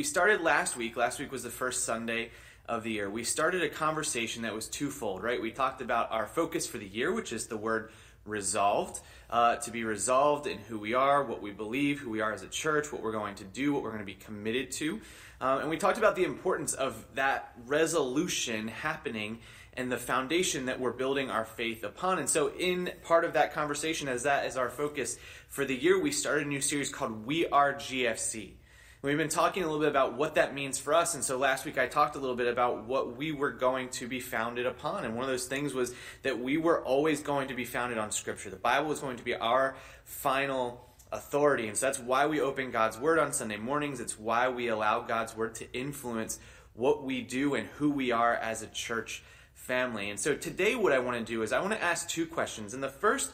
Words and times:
we 0.00 0.04
started 0.04 0.40
last 0.40 0.78
week. 0.78 0.96
Last 0.96 1.18
week 1.18 1.30
was 1.30 1.42
the 1.42 1.50
first 1.50 1.84
Sunday 1.84 2.30
of 2.66 2.84
the 2.84 2.92
year. 2.92 3.10
We 3.10 3.22
started 3.22 3.62
a 3.62 3.68
conversation 3.68 4.44
that 4.44 4.54
was 4.54 4.66
twofold, 4.66 5.22
right? 5.22 5.38
We 5.38 5.50
talked 5.50 5.82
about 5.82 6.10
our 6.10 6.26
focus 6.26 6.66
for 6.66 6.78
the 6.78 6.86
year, 6.86 7.12
which 7.12 7.34
is 7.34 7.48
the 7.48 7.58
word 7.58 7.90
resolved, 8.24 9.00
uh, 9.28 9.56
to 9.56 9.70
be 9.70 9.84
resolved 9.84 10.46
in 10.46 10.56
who 10.56 10.78
we 10.78 10.94
are, 10.94 11.22
what 11.22 11.42
we 11.42 11.50
believe, 11.50 12.00
who 12.00 12.08
we 12.08 12.22
are 12.22 12.32
as 12.32 12.42
a 12.42 12.48
church, 12.48 12.90
what 12.90 13.02
we're 13.02 13.12
going 13.12 13.34
to 13.34 13.44
do, 13.44 13.74
what 13.74 13.82
we're 13.82 13.90
going 13.90 14.00
to 14.00 14.06
be 14.06 14.14
committed 14.14 14.70
to. 14.70 15.02
Uh, 15.38 15.58
and 15.60 15.68
we 15.68 15.76
talked 15.76 15.98
about 15.98 16.16
the 16.16 16.24
importance 16.24 16.72
of 16.72 17.06
that 17.14 17.52
resolution 17.66 18.68
happening 18.68 19.40
and 19.74 19.92
the 19.92 19.98
foundation 19.98 20.64
that 20.64 20.80
we're 20.80 20.92
building 20.92 21.30
our 21.30 21.44
faith 21.44 21.84
upon. 21.84 22.18
And 22.18 22.30
so, 22.30 22.52
in 22.58 22.90
part 23.02 23.26
of 23.26 23.34
that 23.34 23.52
conversation, 23.52 24.08
as 24.08 24.22
that 24.22 24.46
is 24.46 24.56
our 24.56 24.70
focus 24.70 25.18
for 25.48 25.66
the 25.66 25.76
year, 25.76 26.00
we 26.00 26.10
started 26.10 26.46
a 26.46 26.48
new 26.48 26.62
series 26.62 26.88
called 26.88 27.26
We 27.26 27.46
Are 27.48 27.74
GFC. 27.74 28.52
We've 29.02 29.16
been 29.16 29.30
talking 29.30 29.62
a 29.62 29.66
little 29.66 29.80
bit 29.80 29.88
about 29.88 30.18
what 30.18 30.34
that 30.34 30.54
means 30.54 30.78
for 30.78 30.92
us. 30.92 31.14
And 31.14 31.24
so 31.24 31.38
last 31.38 31.64
week 31.64 31.78
I 31.78 31.86
talked 31.86 32.16
a 32.16 32.18
little 32.18 32.36
bit 32.36 32.48
about 32.48 32.84
what 32.84 33.16
we 33.16 33.32
were 33.32 33.50
going 33.50 33.88
to 33.90 34.06
be 34.06 34.20
founded 34.20 34.66
upon. 34.66 35.06
And 35.06 35.14
one 35.14 35.24
of 35.24 35.30
those 35.30 35.46
things 35.46 35.72
was 35.72 35.94
that 36.22 36.38
we 36.38 36.58
were 36.58 36.84
always 36.84 37.22
going 37.22 37.48
to 37.48 37.54
be 37.54 37.64
founded 37.64 37.96
on 37.96 38.10
Scripture. 38.10 38.50
The 38.50 38.56
Bible 38.56 38.90
was 38.90 39.00
going 39.00 39.16
to 39.16 39.24
be 39.24 39.34
our 39.34 39.74
final 40.04 40.86
authority. 41.10 41.66
And 41.66 41.78
so 41.78 41.86
that's 41.86 41.98
why 41.98 42.26
we 42.26 42.42
open 42.42 42.70
God's 42.70 42.98
Word 42.98 43.18
on 43.18 43.32
Sunday 43.32 43.56
mornings. 43.56 44.00
It's 44.00 44.18
why 44.18 44.50
we 44.50 44.68
allow 44.68 45.00
God's 45.00 45.34
Word 45.34 45.54
to 45.54 45.72
influence 45.72 46.38
what 46.74 47.02
we 47.02 47.22
do 47.22 47.54
and 47.54 47.68
who 47.68 47.90
we 47.90 48.12
are 48.12 48.34
as 48.34 48.60
a 48.60 48.66
church 48.66 49.22
family. 49.54 50.10
And 50.10 50.20
so 50.20 50.34
today, 50.34 50.74
what 50.74 50.92
I 50.92 50.98
want 50.98 51.16
to 51.16 51.24
do 51.24 51.40
is 51.40 51.54
I 51.54 51.60
want 51.60 51.72
to 51.72 51.82
ask 51.82 52.06
two 52.06 52.26
questions. 52.26 52.74
And 52.74 52.82
the 52.82 52.90
first 52.90 53.32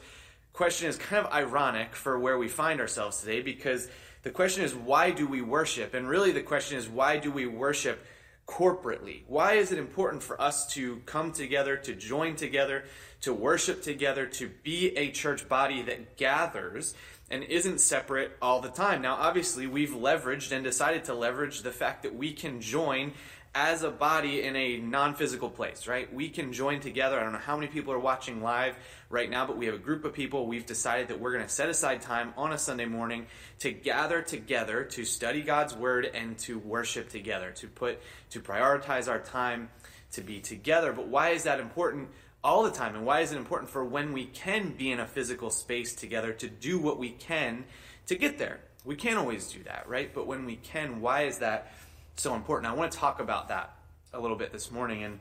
question 0.53 0.89
is 0.89 0.97
kind 0.97 1.27
of 1.27 1.33
ironic 1.33 1.97
for 1.97 2.21
where 2.21 2.39
we 2.39 2.47
find 2.47 2.81
ourselves 2.81 3.21
today 3.21 3.43
because 3.43 3.89
the 4.27 4.33
question 4.33 4.65
is, 4.65 4.75
why 4.75 5.13
do 5.13 5.25
we 5.25 5.41
worship? 5.41 5.95
And 5.95 6.09
really, 6.09 6.33
the 6.33 6.43
question 6.43 6.77
is, 6.77 6.89
why 6.89 7.17
do 7.17 7.31
we 7.31 7.47
worship 7.47 8.05
corporately? 8.45 9.23
Why 9.29 9.53
is 9.53 9.71
it 9.71 9.79
important 9.79 10.21
for 10.21 10.41
us 10.43 10.67
to 10.75 10.97
come 11.07 11.31
together, 11.31 11.77
to 11.77 11.95
join 11.95 12.35
together, 12.35 12.87
to 13.21 13.33
worship 13.33 13.85
together, 13.85 14.27
to 14.27 14.51
be 14.65 14.97
a 14.97 15.13
church 15.13 15.49
body 15.49 15.81
that 15.83 16.17
gathers 16.17 16.93
and 17.31 17.45
isn't 17.45 17.81
separate 17.81 18.37
all 18.43 18.61
the 18.61 18.69
time? 18.69 19.01
Now, 19.01 19.15
obviously, 19.15 19.69
we've 19.69 19.91
leveraged 19.91 20.51
and 20.51 20.65
decided 20.65 21.05
to 21.05 21.15
leverage 21.15 21.63
the 21.63 21.71
fact 21.71 22.03
that 22.03 22.17
we 22.17 22.33
can 22.33 22.61
join 22.61 23.13
as 23.59 23.83
a 23.83 23.91
body 23.91 24.43
in 24.43 24.55
a 24.55 24.77
non 24.77 25.15
physical 25.15 25.49
place, 25.49 25.87
right? 25.87 26.13
We 26.13 26.29
can 26.29 26.53
join 26.53 26.81
together. 26.81 27.19
I 27.19 27.23
don't 27.23 27.33
know 27.33 27.39
how 27.39 27.57
many 27.57 27.69
people 27.69 27.91
are 27.95 27.99
watching 27.99 28.43
live 28.43 28.77
right 29.09 29.31
now, 29.31 29.47
but 29.47 29.57
we 29.57 29.65
have 29.65 29.75
a 29.75 29.79
group 29.79 30.05
of 30.05 30.13
people. 30.13 30.47
We've 30.47 30.67
decided 30.67 31.09
that 31.09 31.19
we're 31.19 31.33
going 31.33 31.43
to 31.45 31.51
set 31.51 31.71
aside 31.71 32.03
time 32.03 32.35
on 32.37 32.53
a 32.53 32.59
Sunday 32.59 32.85
morning 32.85 33.27
to 33.61 33.73
gather 33.73 34.21
together 34.21 34.85
to 34.85 35.07
study 35.07 35.41
God's 35.41 35.75
word 35.75 36.05
and 36.05 36.37
to 36.41 36.59
worship 36.59 37.09
together, 37.09 37.51
to 37.53 37.67
put, 37.67 37.99
to 38.31 38.41
prioritize 38.41 39.09
our 39.09 39.21
time 39.21 39.71
to 40.13 40.21
be 40.21 40.39
together. 40.39 40.93
But 40.93 41.09
why 41.09 41.31
is 41.31 41.45
that 41.45 41.59
important? 41.59 42.11
all 42.45 42.63
the 42.63 42.71
time 42.71 42.95
and 42.95 43.05
why 43.05 43.21
is 43.23 43.33
it 43.33 43.39
important 43.39 43.69
for 43.69 43.85
when 43.85 44.13
we 44.13 44.27
can 44.27 44.71
be 44.71 44.93
in 44.93 45.01
a 45.01 45.07
physical 45.07 45.51
space 45.51 45.95
together 45.97 46.33
to 46.33 46.49
do 46.49 46.79
what 46.79 46.97
we 46.97 47.11
can 47.11 47.65
to 48.07 48.15
get 48.15 48.39
there 48.39 48.61
we 48.85 48.95
can't 48.95 49.19
always 49.19 49.51
do 49.51 49.61
that 49.65 49.85
right 49.89 50.15
but 50.15 50.29
when 50.29 50.45
we 50.45 50.55
can 50.55 51.01
why 51.01 51.23
is 51.23 51.39
that 51.39 51.73
so 52.17 52.35
important. 52.35 52.71
I 52.71 52.75
want 52.75 52.93
to 52.93 52.99
talk 52.99 53.21
about 53.21 53.49
that 53.49 53.77
a 54.13 54.21
little 54.21 54.37
bit 54.37 54.53
this 54.53 54.71
morning. 54.71 55.05
And 55.05 55.19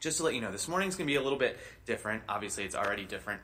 just 0.00 0.18
to 0.18 0.24
let 0.24 0.34
you 0.34 0.40
know, 0.40 0.50
this 0.50 0.68
morning's 0.68 0.96
going 0.96 1.06
to 1.06 1.12
be 1.12 1.16
a 1.16 1.22
little 1.22 1.38
bit 1.38 1.58
different. 1.86 2.22
Obviously, 2.28 2.64
it's 2.64 2.74
already 2.74 3.04
different. 3.04 3.40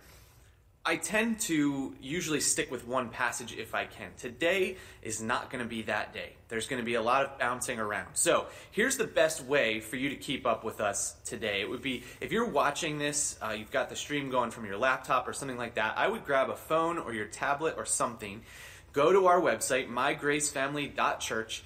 I 0.82 0.96
tend 0.96 1.40
to 1.40 1.94
usually 2.00 2.40
stick 2.40 2.70
with 2.70 2.88
one 2.88 3.10
passage 3.10 3.54
if 3.54 3.74
I 3.74 3.84
can. 3.84 4.12
Today 4.16 4.78
is 5.02 5.20
not 5.20 5.50
going 5.50 5.62
to 5.62 5.68
be 5.68 5.82
that 5.82 6.14
day. 6.14 6.32
There's 6.48 6.68
going 6.68 6.80
to 6.80 6.86
be 6.86 6.94
a 6.94 7.02
lot 7.02 7.22
of 7.26 7.38
bouncing 7.38 7.78
around. 7.78 8.08
So, 8.14 8.46
here's 8.70 8.96
the 8.96 9.06
best 9.06 9.44
way 9.44 9.80
for 9.80 9.96
you 9.96 10.08
to 10.08 10.16
keep 10.16 10.46
up 10.46 10.64
with 10.64 10.80
us 10.80 11.16
today. 11.26 11.60
It 11.60 11.68
would 11.68 11.82
be 11.82 12.04
if 12.22 12.32
you're 12.32 12.48
watching 12.48 12.98
this, 12.98 13.38
uh, 13.42 13.50
you've 13.50 13.70
got 13.70 13.90
the 13.90 13.96
stream 13.96 14.30
going 14.30 14.50
from 14.50 14.64
your 14.64 14.78
laptop 14.78 15.28
or 15.28 15.34
something 15.34 15.58
like 15.58 15.74
that, 15.74 15.98
I 15.98 16.08
would 16.08 16.24
grab 16.24 16.48
a 16.48 16.56
phone 16.56 16.96
or 16.96 17.12
your 17.12 17.26
tablet 17.26 17.74
or 17.76 17.84
something, 17.84 18.40
go 18.94 19.12
to 19.12 19.26
our 19.26 19.38
website, 19.38 19.90
mygracefamily.church, 19.90 21.62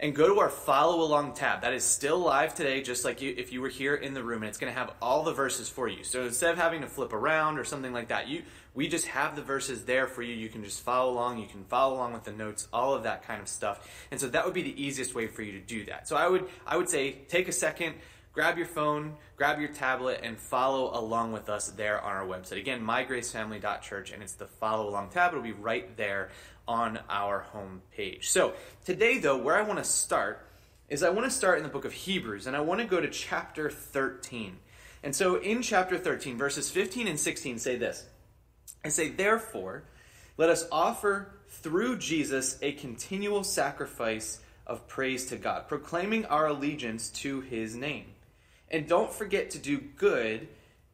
and 0.00 0.14
go 0.14 0.26
to 0.26 0.40
our 0.40 0.48
follow 0.48 1.02
along 1.02 1.34
tab. 1.34 1.60
That 1.60 1.74
is 1.74 1.84
still 1.84 2.18
live 2.18 2.54
today, 2.54 2.82
just 2.82 3.04
like 3.04 3.20
you, 3.20 3.34
if 3.36 3.52
you 3.52 3.60
were 3.60 3.68
here 3.68 3.94
in 3.94 4.14
the 4.14 4.24
room, 4.24 4.42
and 4.42 4.48
it's 4.48 4.56
going 4.56 4.72
to 4.72 4.78
have 4.78 4.94
all 5.00 5.22
the 5.22 5.34
verses 5.34 5.68
for 5.68 5.88
you. 5.88 6.02
So 6.04 6.24
instead 6.24 6.50
of 6.50 6.58
having 6.58 6.80
to 6.80 6.86
flip 6.86 7.12
around 7.12 7.58
or 7.58 7.64
something 7.64 7.92
like 7.92 8.08
that, 8.08 8.26
you 8.26 8.42
we 8.74 8.88
just 8.88 9.06
have 9.08 9.36
the 9.36 9.42
verses 9.42 9.84
there 9.84 10.06
for 10.06 10.22
you. 10.22 10.34
You 10.34 10.48
can 10.48 10.64
just 10.64 10.80
follow 10.82 11.12
along. 11.12 11.38
You 11.38 11.48
can 11.48 11.64
follow 11.64 11.96
along 11.96 12.12
with 12.12 12.24
the 12.24 12.32
notes, 12.32 12.68
all 12.72 12.94
of 12.94 13.02
that 13.02 13.26
kind 13.26 13.42
of 13.42 13.48
stuff. 13.48 13.88
And 14.10 14.20
so 14.20 14.28
that 14.28 14.44
would 14.44 14.54
be 14.54 14.62
the 14.62 14.82
easiest 14.82 15.14
way 15.14 15.26
for 15.26 15.42
you 15.42 15.52
to 15.52 15.60
do 15.60 15.84
that. 15.86 16.08
So 16.08 16.16
I 16.16 16.28
would 16.28 16.48
I 16.66 16.76
would 16.76 16.88
say 16.88 17.18
take 17.28 17.48
a 17.48 17.52
second, 17.52 17.96
grab 18.32 18.56
your 18.56 18.66
phone, 18.66 19.16
grab 19.36 19.58
your 19.58 19.68
tablet, 19.68 20.20
and 20.22 20.38
follow 20.38 20.98
along 20.98 21.32
with 21.32 21.50
us 21.50 21.68
there 21.68 22.00
on 22.00 22.12
our 22.12 22.24
website. 22.24 22.58
Again, 22.58 22.80
mygracefamily.church, 22.80 24.12
and 24.12 24.22
it's 24.22 24.34
the 24.34 24.46
follow 24.46 24.88
along 24.88 25.10
tab. 25.10 25.32
It'll 25.32 25.42
be 25.42 25.52
right 25.52 25.96
there 25.96 26.30
on 26.70 27.00
our 27.10 27.40
home 27.40 27.82
page. 27.96 28.30
So 28.30 28.52
today, 28.84 29.18
though, 29.18 29.36
where 29.36 29.56
I 29.56 29.62
want 29.62 29.80
to 29.80 29.84
start 29.84 30.46
is 30.88 31.02
I 31.02 31.10
want 31.10 31.28
to 31.28 31.36
start 31.36 31.58
in 31.58 31.64
the 31.64 31.68
book 31.68 31.84
of 31.84 31.92
Hebrews, 31.92 32.46
and 32.46 32.56
I 32.56 32.60
want 32.60 32.80
to 32.80 32.86
go 32.86 33.00
to 33.00 33.10
chapter 33.10 33.68
13. 33.68 34.56
And 35.02 35.14
so 35.14 35.34
in 35.34 35.62
chapter 35.62 35.98
13, 35.98 36.38
verses 36.38 36.70
15 36.70 37.08
and 37.08 37.18
16 37.18 37.58
say 37.58 37.76
this 37.76 38.06
I 38.84 38.88
say, 38.88 39.08
Therefore, 39.08 39.82
let 40.36 40.48
us 40.48 40.68
offer 40.70 41.32
through 41.48 41.98
Jesus 41.98 42.56
a 42.62 42.70
continual 42.70 43.42
sacrifice 43.42 44.38
of 44.64 44.86
praise 44.86 45.26
to 45.26 45.36
God, 45.36 45.66
proclaiming 45.66 46.24
our 46.26 46.46
allegiance 46.46 47.08
to 47.08 47.40
his 47.40 47.74
name. 47.74 48.06
And 48.70 48.86
don't 48.86 49.12
forget 49.12 49.50
to 49.50 49.58
do 49.58 49.80
good, 49.80 50.46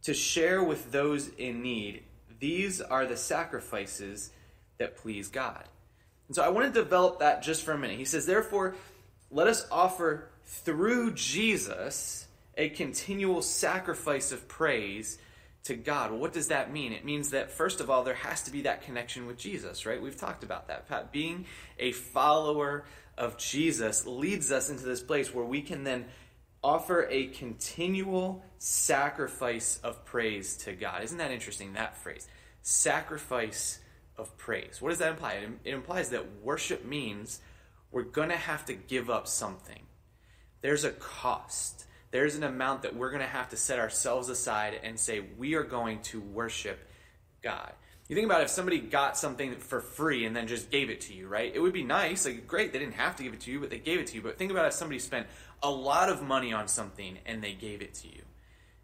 to 0.05 0.15
share 0.15 0.63
with 0.63 0.91
those 0.91 1.29
in 1.37 1.61
need. 1.61 2.03
These 2.41 2.81
are 2.81 3.05
the 3.05 3.19
sacrifices 3.19 4.31
that 4.79 4.97
please 4.97 5.29
God. 5.29 5.65
And 6.29 6.37
so 6.37 6.43
I 6.43 6.49
want 6.49 6.73
to 6.73 6.83
develop 6.83 7.21
that 7.21 7.43
just 7.43 7.63
for 7.63 7.73
a 7.73 7.79
minute. 7.79 7.99
He 7.99 8.05
says, 8.05 8.27
Therefore, 8.27 8.75
let 9.31 9.47
us 9.47 9.67
offer 9.71 10.29
through 10.45 11.15
Jesus 11.15 12.27
a 12.57 12.69
continual 12.69 13.43
sacrifice 13.43 14.33
of 14.33 14.49
praise 14.49 15.19
to 15.65 15.75
God. 15.75 16.11
Well, 16.11 16.21
what 16.21 16.33
does 16.33 16.49
that 16.49 16.73
mean? 16.73 16.93
It 16.93 17.05
means 17.05 17.31
that, 17.31 17.51
first 17.51 17.81
of 17.81 17.91
all, 17.91 18.05
there 18.05 18.15
has 18.15 18.43
to 18.43 18.51
be 18.51 18.63
that 18.63 18.83
connection 18.83 19.27
with 19.27 19.37
Jesus, 19.37 19.85
right? 19.85 20.01
We've 20.01 20.17
talked 20.17 20.45
about 20.45 20.69
that. 20.69 20.89
Pat, 20.89 21.13
Being 21.13 21.47
a 21.79 21.93
follower 21.93 22.85
of 23.19 23.37
Jesus 23.37 24.07
leads 24.07 24.53
us 24.53 24.71
into 24.71 24.85
this 24.85 25.01
place 25.01 25.35
where 25.35 25.45
we 25.45 25.63
can 25.63 25.85
then 25.85 26.07
offer 26.63 27.07
a 27.11 27.27
continual 27.29 28.43
sacrifice 28.59 29.81
of 29.83 30.05
praise 30.05 30.57
to 30.57 30.73
God. 30.73 31.03
Isn't 31.03 31.19
that 31.19 31.31
interesting, 31.31 31.75
that 31.75 31.97
phrase? 31.97 32.29
Sacrifice 32.63 33.81
of 34.19 34.37
praise. 34.37 34.79
What 34.81 34.91
does 34.91 34.99
that 34.99 35.11
imply? 35.11 35.35
It, 35.35 35.51
it 35.65 35.75
implies 35.75 36.11
that 36.11 36.41
worship 36.43 36.85
means 36.85 37.41
we're 37.91 38.03
going 38.03 38.31
to 38.31 38.37
have 38.37 38.65
to 38.67 38.75
give 38.75 39.11
up 39.11 39.27
something. 39.27 39.83
There's 40.61 40.85
a 40.85 40.91
cost. 40.91 41.85
There's 42.11 42.35
an 42.37 42.45
amount 42.45 42.83
that 42.83 42.97
we're 42.97 43.11
going 43.11 43.23
to 43.23 43.29
have 43.29 43.51
to 43.51 43.57
set 43.57 43.79
ourselves 43.79 44.29
aside 44.29 44.81
and 44.83 44.99
say, 44.99 45.25
we 45.39 45.55
are 45.55 45.65
going 45.65 46.01
to 46.03 46.21
worship 46.21 46.79
God. 47.43 47.73
You 48.09 48.15
think 48.15 48.27
about 48.27 48.43
if 48.43 48.51
somebody 48.51 48.79
got 48.79 49.17
something 49.17 49.57
for 49.57 49.81
free 49.81 50.27
and 50.27 50.35
then 50.35 50.47
just 50.47 50.71
gave 50.71 50.91
it 50.91 51.03
to 51.03 51.15
you, 51.15 51.27
right? 51.27 51.51
It 51.53 51.59
would 51.59 51.73
be 51.73 51.83
nice. 51.83 52.25
Like, 52.25 52.47
great, 52.47 52.73
they 52.73 52.79
didn't 52.79 52.95
have 52.95 53.17
to 53.17 53.25
give 53.25 53.35
it 53.35 53.41
to 53.41 53.51
you, 53.51 53.59
but 53.59 53.71
they 53.71 53.79
gave 53.79 53.99
it 53.99 54.07
to 54.09 54.15
you. 54.15 54.23
But 54.23 54.39
think 54.39 54.53
about 54.53 54.67
if 54.67 54.75
somebody 54.75 55.01
spent 55.01 55.27
a 55.63 55.71
lot 55.71 56.09
of 56.09 56.23
money 56.23 56.53
on 56.53 56.69
something 56.69 57.19
and 57.27 57.43
they 57.43 57.53
gave 57.53 57.83
it 57.83 57.95
to 57.95 58.09
you. 58.09 58.23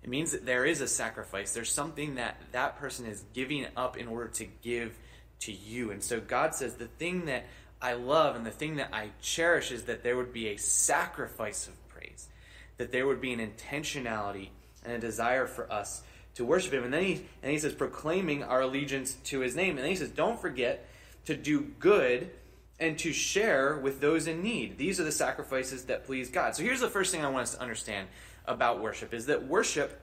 It 0.03 0.09
means 0.09 0.32
that 0.32 0.44
there 0.44 0.65
is 0.65 0.81
a 0.81 0.88
sacrifice. 0.88 1.54
There's 1.54 1.71
something 1.71 2.16
that 2.16 2.41
that 2.50 2.78
person 2.78 3.06
is 3.06 3.22
giving 3.32 3.66
up 3.76 3.97
in 3.97 4.09
order 4.09 4.28
to 4.28 4.47
give 4.60 4.98
to 5.42 5.53
you. 5.53 5.91
And 5.91 6.03
so 6.03 6.20
God 6.20 6.54
says, 6.54 6.75
the 6.75 6.86
thing 6.86 7.26
that 7.26 7.47
I 7.80 7.94
love 7.94 8.36
and 8.36 8.47
the 8.47 8.50
thing 8.50 8.76
that 8.76 8.91
I 8.92 9.10
cherish 9.20 9.72
is 9.72 9.84
that 9.84 10.03
there 10.03 10.16
would 10.16 10.32
be 10.32 10.48
a 10.48 10.56
sacrifice 10.56 11.66
of 11.66 11.89
praise, 11.89 12.28
that 12.77 12.92
there 12.92 13.06
would 13.06 13.21
be 13.21 13.33
an 13.33 13.41
intentionality 13.41 14.50
and 14.84 14.94
a 14.94 14.98
desire 14.98 15.47
for 15.47 15.71
us 15.72 16.03
to 16.34 16.44
worship 16.44 16.72
Him. 16.72 16.84
And 16.84 16.94
then 16.94 17.04
he, 17.04 17.27
and 17.42 17.53
he 17.53 17.59
says, 17.59 17.74
proclaiming 17.74 18.42
our 18.42 18.62
allegiance 18.62 19.15
to 19.24 19.41
His 19.41 19.56
name. 19.56 19.71
And 19.71 19.80
then 19.80 19.91
he 19.91 19.97
says, 19.97 20.10
don't 20.10 20.41
forget 20.41 20.89
to 21.27 21.36
do 21.36 21.60
good 21.78 22.30
and 22.78 22.98
to 22.98 23.12
share 23.12 23.77
with 23.77 24.00
those 24.00 24.27
in 24.27 24.42
need. 24.42 24.78
These 24.78 24.98
are 25.00 25.04
the 25.04 25.12
sacrifices 25.12 25.84
that 25.84 26.04
please 26.04 26.30
God. 26.30 26.56
So 26.56 26.62
here's 26.62 26.80
the 26.80 26.88
first 26.88 27.12
thing 27.12 27.24
I 27.24 27.28
want 27.28 27.42
us 27.45 27.54
to 27.54 27.60
understand 27.60 28.09
about 28.47 28.80
worship 28.80 29.15
is 29.15 29.27
that 29.27 29.47
worship 29.47 30.00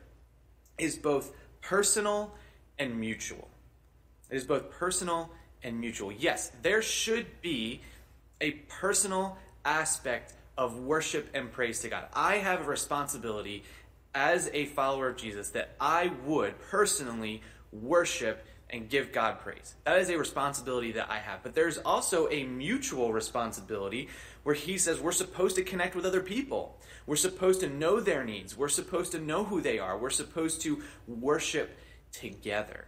is 0.77 0.95
both 0.95 1.33
personal 1.61 2.33
and 2.77 2.97
mutual. 2.97 3.49
It 4.29 4.35
is 4.35 4.45
both 4.45 4.69
personal 4.71 5.31
and 5.63 5.79
mutual. 5.79 6.11
Yes, 6.11 6.51
there 6.61 6.81
should 6.81 7.41
be 7.41 7.81
a 8.41 8.51
personal 8.51 9.37
aspect 9.65 10.33
of 10.57 10.77
worship 10.77 11.29
and 11.33 11.51
praise 11.51 11.79
to 11.81 11.89
God. 11.89 12.05
I 12.13 12.35
have 12.35 12.61
a 12.61 12.65
responsibility 12.65 13.63
as 14.13 14.49
a 14.53 14.65
follower 14.65 15.09
of 15.09 15.17
Jesus 15.17 15.49
that 15.51 15.75
I 15.79 16.11
would 16.25 16.59
personally 16.69 17.41
worship 17.71 18.45
and 18.69 18.89
give 18.89 19.11
God 19.11 19.39
praise. 19.39 19.75
That 19.85 19.99
is 19.99 20.09
a 20.09 20.17
responsibility 20.17 20.91
that 20.93 21.09
I 21.09 21.17
have. 21.17 21.41
But 21.43 21.55
there's 21.55 21.77
also 21.79 22.29
a 22.29 22.43
mutual 22.43 23.13
responsibility 23.13 24.09
where 24.43 24.55
he 24.55 24.77
says 24.77 24.99
we're 24.99 25.11
supposed 25.11 25.55
to 25.55 25.63
connect 25.63 25.95
with 25.95 26.05
other 26.05 26.21
people. 26.21 26.79
We're 27.05 27.15
supposed 27.15 27.61
to 27.61 27.69
know 27.69 27.99
their 27.99 28.23
needs. 28.23 28.55
We're 28.55 28.69
supposed 28.69 29.11
to 29.13 29.19
know 29.19 29.43
who 29.43 29.61
they 29.61 29.79
are. 29.79 29.97
We're 29.97 30.11
supposed 30.11 30.61
to 30.61 30.83
worship 31.07 31.77
together. 32.11 32.85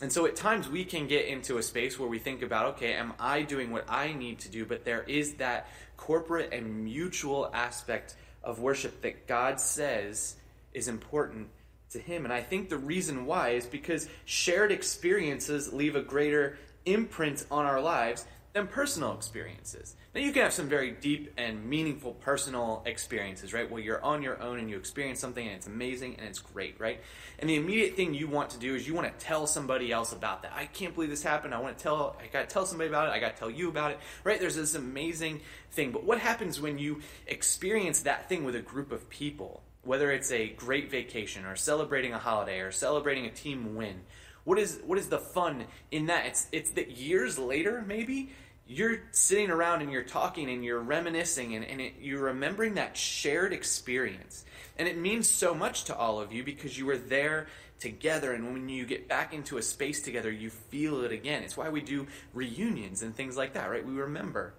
And 0.00 0.12
so 0.12 0.26
at 0.26 0.36
times 0.36 0.68
we 0.68 0.84
can 0.84 1.06
get 1.06 1.24
into 1.24 1.56
a 1.56 1.62
space 1.62 1.98
where 1.98 2.08
we 2.08 2.18
think 2.18 2.42
about, 2.42 2.74
okay, 2.74 2.92
am 2.92 3.14
I 3.18 3.42
doing 3.42 3.70
what 3.70 3.86
I 3.88 4.12
need 4.12 4.40
to 4.40 4.50
do? 4.50 4.66
But 4.66 4.84
there 4.84 5.02
is 5.04 5.34
that 5.34 5.68
corporate 5.96 6.52
and 6.52 6.84
mutual 6.84 7.50
aspect 7.54 8.14
of 8.44 8.60
worship 8.60 9.00
that 9.02 9.26
God 9.26 9.58
says 9.58 10.36
is 10.74 10.88
important 10.88 11.48
to 11.90 11.98
Him. 11.98 12.24
And 12.24 12.32
I 12.32 12.42
think 12.42 12.68
the 12.68 12.76
reason 12.76 13.24
why 13.24 13.50
is 13.50 13.64
because 13.64 14.08
shared 14.26 14.70
experiences 14.70 15.72
leave 15.72 15.96
a 15.96 16.02
greater 16.02 16.58
imprint 16.84 17.46
on 17.50 17.64
our 17.64 17.80
lives 17.80 18.26
than 18.56 18.66
personal 18.66 19.12
experiences. 19.12 19.96
Now, 20.14 20.22
you 20.22 20.32
can 20.32 20.40
have 20.40 20.52
some 20.54 20.66
very 20.66 20.90
deep 20.90 21.30
and 21.36 21.66
meaningful 21.66 22.14
personal 22.14 22.82
experiences, 22.86 23.52
right? 23.52 23.70
Where 23.70 23.82
you're 23.82 24.02
on 24.02 24.22
your 24.22 24.42
own 24.42 24.58
and 24.58 24.70
you 24.70 24.78
experience 24.78 25.20
something 25.20 25.46
and 25.46 25.54
it's 25.54 25.66
amazing 25.66 26.14
and 26.16 26.26
it's 26.26 26.38
great, 26.38 26.80
right? 26.80 27.02
And 27.38 27.50
the 27.50 27.56
immediate 27.56 27.96
thing 27.96 28.14
you 28.14 28.28
want 28.28 28.48
to 28.50 28.58
do 28.58 28.74
is 28.74 28.88
you 28.88 28.94
want 28.94 29.06
to 29.06 29.24
tell 29.24 29.46
somebody 29.46 29.92
else 29.92 30.14
about 30.14 30.40
that. 30.42 30.54
I 30.56 30.64
can't 30.64 30.94
believe 30.94 31.10
this 31.10 31.22
happened. 31.22 31.52
I 31.52 31.60
want 31.60 31.76
to 31.76 31.82
tell, 31.82 32.16
I 32.18 32.28
got 32.28 32.48
to 32.48 32.52
tell 32.52 32.64
somebody 32.64 32.88
about 32.88 33.08
it. 33.08 33.10
I 33.10 33.18
got 33.18 33.34
to 33.34 33.38
tell 33.38 33.50
you 33.50 33.68
about 33.68 33.90
it, 33.90 34.00
right? 34.24 34.40
There's 34.40 34.56
this 34.56 34.74
amazing 34.74 35.42
thing. 35.72 35.92
But 35.92 36.04
what 36.04 36.18
happens 36.18 36.58
when 36.58 36.78
you 36.78 37.02
experience 37.26 38.00
that 38.00 38.30
thing 38.30 38.44
with 38.44 38.56
a 38.56 38.62
group 38.62 38.90
of 38.90 39.10
people? 39.10 39.62
Whether 39.82 40.10
it's 40.12 40.32
a 40.32 40.48
great 40.48 40.90
vacation 40.90 41.44
or 41.44 41.56
celebrating 41.56 42.14
a 42.14 42.18
holiday 42.18 42.60
or 42.60 42.72
celebrating 42.72 43.26
a 43.26 43.30
team 43.30 43.76
win, 43.76 44.00
what 44.46 44.60
is 44.60 44.80
what 44.86 44.96
is 44.96 45.08
the 45.08 45.18
fun 45.18 45.64
in 45.90 46.06
that? 46.06 46.26
It's 46.26 46.46
it's 46.52 46.70
that 46.70 46.92
years 46.92 47.36
later, 47.36 47.84
maybe 47.86 48.30
you're 48.68 48.98
sitting 49.12 49.50
around 49.50 49.82
and 49.82 49.92
you're 49.92 50.02
talking 50.02 50.50
and 50.50 50.64
you're 50.64 50.80
reminiscing 50.80 51.54
and, 51.54 51.64
and 51.64 51.80
it, 51.80 51.94
you're 52.00 52.24
remembering 52.24 52.74
that 52.74 52.96
shared 52.96 53.52
experience. 53.52 54.44
And 54.78 54.88
it 54.88 54.98
means 54.98 55.28
so 55.28 55.54
much 55.54 55.84
to 55.84 55.96
all 55.96 56.20
of 56.20 56.32
you 56.32 56.42
because 56.42 56.76
you 56.76 56.86
were 56.86 56.98
there 56.98 57.46
together. 57.78 58.32
And 58.32 58.52
when 58.52 58.68
you 58.68 58.84
get 58.84 59.08
back 59.08 59.32
into 59.32 59.58
a 59.58 59.62
space 59.62 60.02
together, 60.02 60.30
you 60.30 60.50
feel 60.50 61.02
it 61.02 61.12
again. 61.12 61.42
It's 61.42 61.56
why 61.56 61.68
we 61.68 61.80
do 61.80 62.06
reunions 62.34 63.02
and 63.02 63.14
things 63.14 63.36
like 63.36 63.54
that, 63.54 63.70
right? 63.70 63.86
We 63.86 63.94
remember 63.94 64.54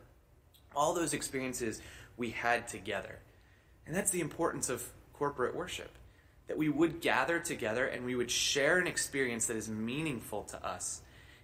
all 0.75 0.93
those 0.93 1.13
experiences 1.13 1.81
we 2.15 2.29
had 2.29 2.67
together. 2.67 3.19
And 3.85 3.95
that's 3.95 4.11
the 4.11 4.21
importance 4.21 4.69
of 4.69 4.83
corporate 5.13 5.55
worship 5.55 5.91
that 6.47 6.57
we 6.57 6.69
would 6.69 7.01
gather 7.01 7.39
together 7.39 7.85
and 7.85 8.05
we 8.05 8.15
would 8.15 8.31
share 8.31 8.79
an 8.79 8.87
experience 8.87 9.47
that 9.47 9.57
is 9.57 9.67
meaningful 9.67 10.43
to 10.43 10.65
us 10.65 11.01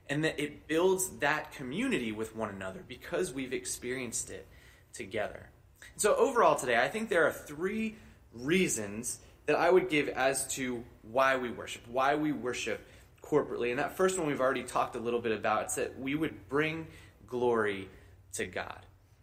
and 0.09 0.23
that 0.23 0.39
it 0.39 0.67
builds 0.67 1.09
that 1.19 1.51
community 1.53 2.11
with 2.11 2.35
one 2.35 2.50
another 2.50 2.83
because 2.88 3.33
we've 3.33 3.53
experienced 3.53 4.29
it 4.29 4.47
together. 4.94 5.50
So, 5.97 6.15
overall, 6.15 6.55
today, 6.55 6.77
I 6.77 6.88
think 6.88 7.09
there 7.09 7.25
are 7.25 7.31
three 7.31 7.95
reasons 8.33 9.19
that 9.45 9.55
I 9.55 9.69
would 9.69 9.89
give 9.89 10.09
as 10.09 10.47
to 10.55 10.83
why 11.01 11.38
we 11.38 11.51
worship, 11.51 11.83
why 11.88 12.15
we 12.15 12.31
worship 12.31 12.85
corporately. 13.21 13.69
And 13.69 13.79
that 13.79 13.97
first 13.97 14.17
one 14.17 14.27
we've 14.27 14.41
already 14.41 14.63
talked 14.63 14.95
a 14.95 15.00
little 15.00 15.21
bit 15.21 15.31
about. 15.31 15.63
It's 15.63 15.75
that 15.75 16.00
we 16.00 16.15
would 16.15 16.49
bring 16.49 16.88
glory 17.27 17.89
to 18.33 18.45
God. 18.45 18.79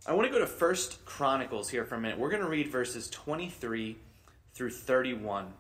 I 0.07 0.15
want 0.15 0.29
to 0.29 0.33
go 0.33 0.39
to 0.39 0.47
First 0.47 1.05
Chronicles 1.05 1.69
here 1.69 1.85
for 1.85 1.95
a 1.95 2.01
minute. 2.01 2.19
We're 2.19 2.31
going 2.31 2.43
to 2.43 2.49
read 2.49 2.69
verses 2.69 3.09
23 3.11 3.97
through 4.55 4.71
31. 4.71 5.53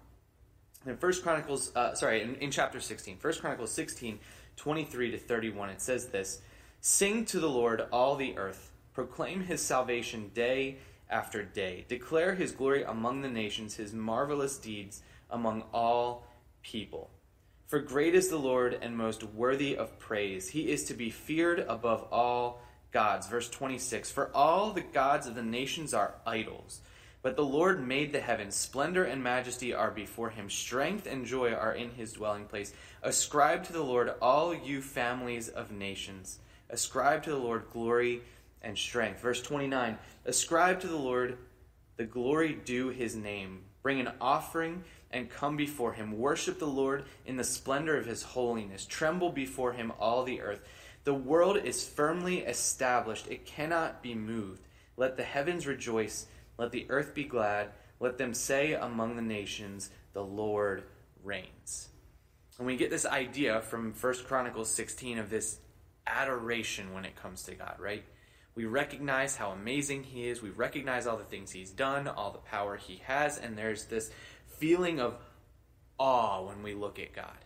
In 0.86 0.96
First 0.96 1.22
Chronicles, 1.22 1.74
uh, 1.76 1.94
sorry, 1.94 2.22
in, 2.22 2.36
in 2.36 2.50
chapter 2.50 2.80
16, 2.80 3.18
First 3.18 3.42
Chronicles 3.42 3.70
16, 3.72 4.18
23 4.60 5.12
to 5.12 5.16
31, 5.16 5.70
it 5.70 5.80
says 5.80 6.08
this 6.08 6.42
Sing 6.82 7.24
to 7.24 7.40
the 7.40 7.48
Lord, 7.48 7.86
all 7.90 8.14
the 8.14 8.36
earth, 8.36 8.72
proclaim 8.92 9.44
his 9.44 9.62
salvation 9.62 10.30
day 10.34 10.76
after 11.08 11.42
day, 11.42 11.86
declare 11.88 12.34
his 12.34 12.52
glory 12.52 12.82
among 12.82 13.22
the 13.22 13.30
nations, 13.30 13.76
his 13.76 13.94
marvelous 13.94 14.58
deeds 14.58 15.00
among 15.30 15.62
all 15.72 16.26
people. 16.62 17.08
For 17.68 17.78
great 17.78 18.14
is 18.14 18.28
the 18.28 18.36
Lord 18.36 18.78
and 18.82 18.94
most 18.94 19.22
worthy 19.24 19.78
of 19.78 19.98
praise. 19.98 20.50
He 20.50 20.70
is 20.70 20.84
to 20.84 20.94
be 20.94 21.08
feared 21.08 21.60
above 21.60 22.06
all 22.12 22.60
gods. 22.92 23.28
Verse 23.28 23.48
26 23.48 24.10
For 24.10 24.30
all 24.36 24.72
the 24.72 24.82
gods 24.82 25.26
of 25.26 25.36
the 25.36 25.42
nations 25.42 25.94
are 25.94 26.16
idols 26.26 26.82
but 27.22 27.36
the 27.36 27.44
Lord 27.44 27.86
made 27.86 28.12
the 28.12 28.20
heavens. 28.20 28.54
Splendor 28.54 29.04
and 29.04 29.22
majesty 29.22 29.74
are 29.74 29.90
before 29.90 30.30
him. 30.30 30.48
Strength 30.48 31.06
and 31.06 31.26
joy 31.26 31.52
are 31.52 31.74
in 31.74 31.90
his 31.90 32.12
dwelling 32.12 32.46
place. 32.46 32.72
Ascribe 33.02 33.64
to 33.64 33.72
the 33.72 33.82
Lord, 33.82 34.12
all 34.22 34.54
you 34.54 34.80
families 34.80 35.48
of 35.48 35.70
nations. 35.70 36.38
Ascribe 36.70 37.22
to 37.24 37.30
the 37.30 37.36
Lord 37.36 37.64
glory 37.72 38.22
and 38.62 38.76
strength. 38.76 39.20
Verse 39.20 39.42
29 39.42 39.98
Ascribe 40.24 40.80
to 40.80 40.88
the 40.88 40.96
Lord 40.96 41.36
the 41.96 42.04
glory 42.04 42.54
due 42.64 42.88
his 42.88 43.14
name. 43.14 43.60
Bring 43.82 44.00
an 44.00 44.12
offering 44.20 44.84
and 45.10 45.28
come 45.28 45.56
before 45.56 45.92
him. 45.92 46.18
Worship 46.18 46.58
the 46.58 46.66
Lord 46.66 47.04
in 47.26 47.36
the 47.36 47.44
splendor 47.44 47.96
of 47.96 48.06
his 48.06 48.22
holiness. 48.22 48.86
Tremble 48.86 49.30
before 49.30 49.72
him, 49.72 49.92
all 49.98 50.24
the 50.24 50.40
earth. 50.40 50.60
The 51.04 51.14
world 51.14 51.56
is 51.56 51.86
firmly 51.86 52.40
established, 52.40 53.26
it 53.28 53.46
cannot 53.46 54.02
be 54.02 54.14
moved. 54.14 54.62
Let 54.96 55.16
the 55.16 55.22
heavens 55.22 55.66
rejoice 55.66 56.26
let 56.60 56.72
the 56.72 56.84
earth 56.90 57.14
be 57.14 57.24
glad. 57.24 57.70
Let 58.00 58.18
them 58.18 58.34
say 58.34 58.74
among 58.74 59.16
the 59.16 59.22
nations, 59.22 59.88
The 60.12 60.22
Lord 60.22 60.84
reigns. 61.24 61.88
And 62.58 62.66
we 62.66 62.76
get 62.76 62.90
this 62.90 63.06
idea 63.06 63.62
from 63.62 63.94
1 63.98 64.14
Chronicles 64.26 64.70
16 64.70 65.18
of 65.18 65.30
this 65.30 65.58
adoration 66.06 66.92
when 66.92 67.06
it 67.06 67.16
comes 67.16 67.44
to 67.44 67.54
God, 67.54 67.76
right? 67.78 68.04
We 68.54 68.66
recognize 68.66 69.36
how 69.36 69.52
amazing 69.52 70.02
He 70.02 70.28
is. 70.28 70.42
We 70.42 70.50
recognize 70.50 71.06
all 71.06 71.16
the 71.16 71.24
things 71.24 71.50
He's 71.50 71.70
done, 71.70 72.06
all 72.06 72.30
the 72.30 72.38
power 72.38 72.76
He 72.76 73.00
has, 73.06 73.38
and 73.38 73.56
there's 73.56 73.86
this 73.86 74.10
feeling 74.46 75.00
of 75.00 75.16
awe 75.98 76.46
when 76.46 76.62
we 76.62 76.74
look 76.74 76.98
at 76.98 77.14
God. 77.14 77.38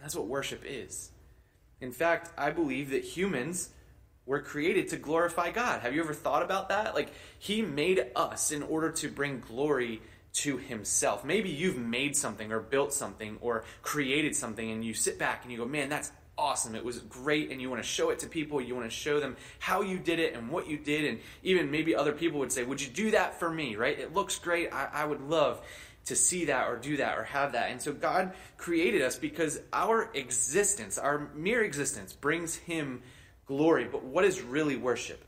That's 0.00 0.16
what 0.16 0.26
worship 0.26 0.62
is. 0.64 1.10
In 1.82 1.92
fact, 1.92 2.30
I 2.38 2.50
believe 2.50 2.88
that 2.90 3.04
humans 3.04 3.68
were 4.26 4.40
created 4.40 4.88
to 4.88 4.96
glorify 4.96 5.50
God. 5.50 5.80
Have 5.80 5.94
you 5.94 6.02
ever 6.02 6.14
thought 6.14 6.42
about 6.42 6.68
that? 6.68 6.94
Like, 6.94 7.12
He 7.38 7.62
made 7.62 8.04
us 8.14 8.50
in 8.50 8.62
order 8.62 8.90
to 8.92 9.08
bring 9.08 9.40
glory 9.40 10.02
to 10.34 10.58
Himself. 10.58 11.24
Maybe 11.24 11.48
you've 11.48 11.78
made 11.78 12.16
something 12.16 12.52
or 12.52 12.60
built 12.60 12.92
something 12.92 13.38
or 13.40 13.64
created 13.82 14.36
something 14.36 14.70
and 14.70 14.84
you 14.84 14.92
sit 14.92 15.18
back 15.18 15.44
and 15.44 15.52
you 15.52 15.58
go, 15.58 15.64
man, 15.64 15.88
that's 15.88 16.12
awesome. 16.38 16.74
It 16.74 16.84
was 16.84 16.98
great. 16.98 17.50
And 17.50 17.60
you 17.60 17.70
want 17.70 17.82
to 17.82 17.88
show 17.88 18.10
it 18.10 18.18
to 18.20 18.26
people. 18.26 18.60
You 18.60 18.74
want 18.74 18.90
to 18.90 18.94
show 18.94 19.20
them 19.20 19.36
how 19.58 19.80
you 19.80 19.98
did 19.98 20.18
it 20.18 20.34
and 20.34 20.50
what 20.50 20.68
you 20.68 20.76
did. 20.76 21.04
And 21.06 21.20
even 21.42 21.70
maybe 21.70 21.94
other 21.94 22.12
people 22.12 22.40
would 22.40 22.52
say, 22.52 22.64
would 22.64 22.80
you 22.80 22.88
do 22.88 23.12
that 23.12 23.38
for 23.38 23.50
me? 23.50 23.76
Right? 23.76 23.98
It 23.98 24.14
looks 24.14 24.38
great. 24.38 24.72
I, 24.72 24.88
I 24.92 25.04
would 25.04 25.22
love 25.22 25.62
to 26.06 26.14
see 26.14 26.44
that 26.46 26.68
or 26.68 26.76
do 26.76 26.98
that 26.98 27.18
or 27.18 27.24
have 27.24 27.52
that. 27.52 27.70
And 27.70 27.80
so 27.80 27.92
God 27.92 28.32
created 28.56 29.02
us 29.02 29.16
because 29.16 29.60
our 29.72 30.10
existence, 30.14 30.98
our 30.98 31.30
mere 31.34 31.64
existence, 31.64 32.12
brings 32.12 32.54
Him 32.54 33.02
glory. 33.46 33.84
But 33.84 34.04
what 34.04 34.24
is 34.24 34.42
really 34.42 34.76
worship? 34.76 35.24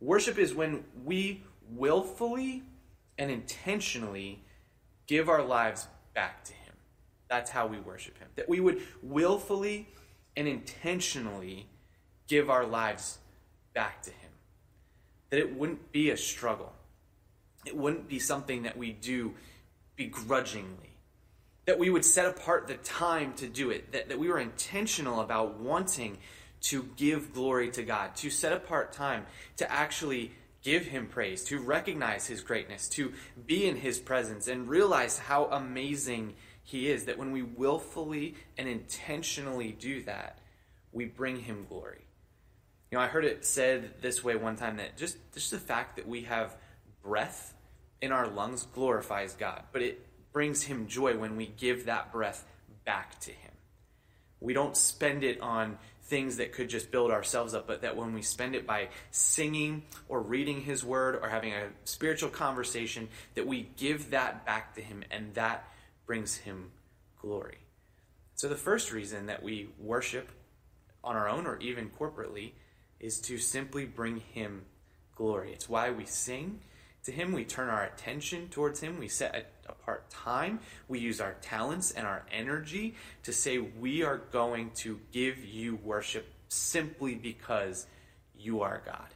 Worship 0.00 0.38
is 0.38 0.54
when 0.54 0.84
we 1.04 1.42
willfully 1.70 2.62
and 3.18 3.30
intentionally 3.30 4.42
give 5.06 5.28
our 5.28 5.42
lives 5.42 5.86
back 6.14 6.44
to 6.44 6.52
Him. 6.52 6.74
That's 7.28 7.50
how 7.50 7.66
we 7.66 7.78
worship 7.78 8.18
Him. 8.18 8.28
That 8.36 8.48
we 8.48 8.60
would 8.60 8.82
willfully 9.02 9.88
and 10.36 10.48
intentionally 10.48 11.66
give 12.26 12.50
our 12.50 12.66
lives 12.66 13.18
back 13.74 14.02
to 14.02 14.10
Him. 14.10 14.30
That 15.30 15.38
it 15.38 15.54
wouldn't 15.54 15.92
be 15.92 16.10
a 16.10 16.16
struggle. 16.16 16.72
It 17.64 17.76
wouldn't 17.76 18.08
be 18.08 18.18
something 18.18 18.64
that 18.64 18.76
we 18.76 18.92
do 18.92 19.34
begrudgingly. 19.96 20.96
That 21.66 21.78
we 21.78 21.90
would 21.90 22.04
set 22.04 22.26
apart 22.26 22.66
the 22.66 22.74
time 22.74 23.34
to 23.34 23.46
do 23.46 23.70
it. 23.70 23.92
That, 23.92 24.08
that 24.08 24.18
we 24.18 24.28
were 24.28 24.40
intentional 24.40 25.20
about 25.20 25.60
wanting 25.60 26.18
to 26.62 26.84
give 26.96 27.34
glory 27.34 27.70
to 27.70 27.82
God, 27.82 28.14
to 28.16 28.30
set 28.30 28.52
apart 28.52 28.92
time 28.92 29.26
to 29.56 29.70
actually 29.70 30.32
give 30.62 30.86
him 30.86 31.06
praise, 31.06 31.44
to 31.44 31.60
recognize 31.60 32.26
his 32.26 32.40
greatness, 32.40 32.88
to 32.88 33.12
be 33.46 33.66
in 33.66 33.76
his 33.76 33.98
presence, 33.98 34.46
and 34.48 34.68
realize 34.68 35.18
how 35.18 35.46
amazing 35.46 36.34
he 36.62 36.88
is. 36.88 37.04
That 37.06 37.18
when 37.18 37.32
we 37.32 37.42
willfully 37.42 38.36
and 38.56 38.68
intentionally 38.68 39.72
do 39.72 40.02
that, 40.04 40.38
we 40.92 41.04
bring 41.04 41.40
him 41.40 41.66
glory. 41.68 42.04
You 42.90 42.98
know, 42.98 43.04
I 43.04 43.08
heard 43.08 43.24
it 43.24 43.44
said 43.44 44.02
this 44.02 44.22
way 44.22 44.36
one 44.36 44.56
time 44.56 44.76
that 44.76 44.96
just, 44.96 45.16
just 45.32 45.50
the 45.50 45.58
fact 45.58 45.96
that 45.96 46.06
we 46.06 46.22
have 46.22 46.56
breath 47.02 47.54
in 48.00 48.12
our 48.12 48.28
lungs 48.28 48.66
glorifies 48.74 49.34
God, 49.34 49.62
but 49.72 49.82
it 49.82 50.06
brings 50.32 50.62
him 50.62 50.86
joy 50.86 51.16
when 51.16 51.36
we 51.36 51.46
give 51.46 51.86
that 51.86 52.12
breath 52.12 52.44
back 52.84 53.18
to 53.20 53.30
him. 53.30 53.51
We 54.42 54.54
don't 54.54 54.76
spend 54.76 55.24
it 55.24 55.40
on 55.40 55.78
things 56.04 56.36
that 56.36 56.52
could 56.52 56.68
just 56.68 56.90
build 56.90 57.10
ourselves 57.10 57.54
up, 57.54 57.66
but 57.66 57.82
that 57.82 57.96
when 57.96 58.12
we 58.12 58.22
spend 58.22 58.54
it 58.54 58.66
by 58.66 58.88
singing 59.10 59.82
or 60.08 60.20
reading 60.20 60.60
His 60.60 60.84
Word 60.84 61.16
or 61.22 61.28
having 61.28 61.52
a 61.52 61.68
spiritual 61.84 62.28
conversation, 62.28 63.08
that 63.34 63.46
we 63.46 63.70
give 63.76 64.10
that 64.10 64.44
back 64.44 64.74
to 64.74 64.82
Him 64.82 65.04
and 65.10 65.32
that 65.34 65.66
brings 66.04 66.36
Him 66.36 66.70
glory. 67.20 67.58
So, 68.34 68.48
the 68.48 68.56
first 68.56 68.92
reason 68.92 69.26
that 69.26 69.42
we 69.42 69.68
worship 69.78 70.30
on 71.04 71.16
our 71.16 71.28
own 71.28 71.46
or 71.46 71.58
even 71.60 71.90
corporately 71.90 72.52
is 72.98 73.20
to 73.20 73.38
simply 73.38 73.84
bring 73.84 74.18
Him 74.18 74.62
glory. 75.16 75.52
It's 75.52 75.68
why 75.68 75.90
we 75.90 76.04
sing. 76.04 76.60
To 77.04 77.12
Him, 77.12 77.32
we 77.32 77.44
turn 77.44 77.68
our 77.68 77.84
attention 77.84 78.48
towards 78.48 78.80
Him. 78.80 78.98
We 78.98 79.08
set 79.08 79.51
apart 79.68 80.08
time. 80.10 80.60
We 80.88 80.98
use 80.98 81.20
our 81.20 81.34
talents 81.40 81.90
and 81.90 82.06
our 82.06 82.24
energy 82.30 82.94
to 83.24 83.32
say, 83.32 83.58
We 83.58 84.02
are 84.02 84.18
going 84.18 84.70
to 84.76 85.00
give 85.12 85.44
you 85.44 85.76
worship 85.82 86.26
simply 86.48 87.14
because 87.14 87.86
you 88.36 88.60
are 88.62 88.82
God. 88.84 89.08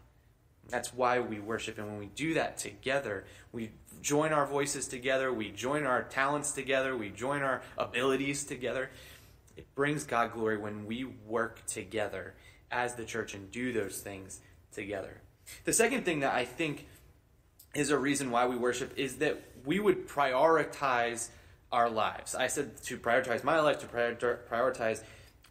That's 0.68 0.92
why 0.92 1.20
we 1.20 1.38
worship. 1.38 1.78
And 1.78 1.86
when 1.86 1.98
we 1.98 2.06
do 2.06 2.34
that 2.34 2.58
together, 2.58 3.24
we 3.52 3.70
join 4.02 4.32
our 4.32 4.46
voices 4.46 4.88
together, 4.88 5.32
we 5.32 5.50
join 5.50 5.84
our 5.84 6.02
talents 6.02 6.52
together, 6.52 6.96
we 6.96 7.10
join 7.10 7.42
our 7.42 7.62
abilities 7.78 8.44
together. 8.44 8.90
It 9.56 9.72
brings 9.74 10.04
God 10.04 10.32
glory 10.32 10.58
when 10.58 10.86
we 10.86 11.04
work 11.04 11.64
together 11.66 12.34
as 12.70 12.94
the 12.94 13.04
church 13.04 13.34
and 13.34 13.50
do 13.50 13.72
those 13.72 14.00
things 14.00 14.40
together. 14.72 15.20
The 15.64 15.72
second 15.72 16.04
thing 16.04 16.20
that 16.20 16.34
I 16.34 16.44
think 16.44 16.86
is 17.74 17.90
a 17.90 17.98
reason 17.98 18.30
why 18.30 18.46
we 18.46 18.56
worship 18.56 18.92
is 18.96 19.16
that 19.16 19.55
we 19.66 19.80
would 19.80 20.08
prioritize 20.08 21.28
our 21.72 21.90
lives. 21.90 22.34
I 22.34 22.46
said 22.46 22.80
to 22.84 22.96
prioritize 22.96 23.44
my 23.44 23.60
life, 23.60 23.80
to 23.80 23.86
prioritize 23.86 25.02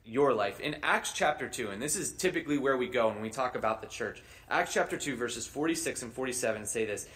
your 0.05 0.33
life. 0.33 0.59
In 0.61 0.77
Acts 0.81 1.11
chapter 1.11 1.49
2, 1.49 1.69
and 1.69 1.81
this 1.81 1.95
is 1.95 2.13
typically 2.13 2.57
where 2.57 2.77
we 2.77 2.87
go 2.87 3.09
when 3.09 3.21
we 3.21 3.29
talk 3.29 3.55
about 3.55 3.81
the 3.81 3.87
church, 3.87 4.23
Acts 4.49 4.73
chapter 4.73 4.97
2, 4.97 5.15
verses 5.17 5.45
46 5.45 6.03
and 6.03 6.13
47 6.13 6.65
say 6.65 6.85
this 6.85 7.07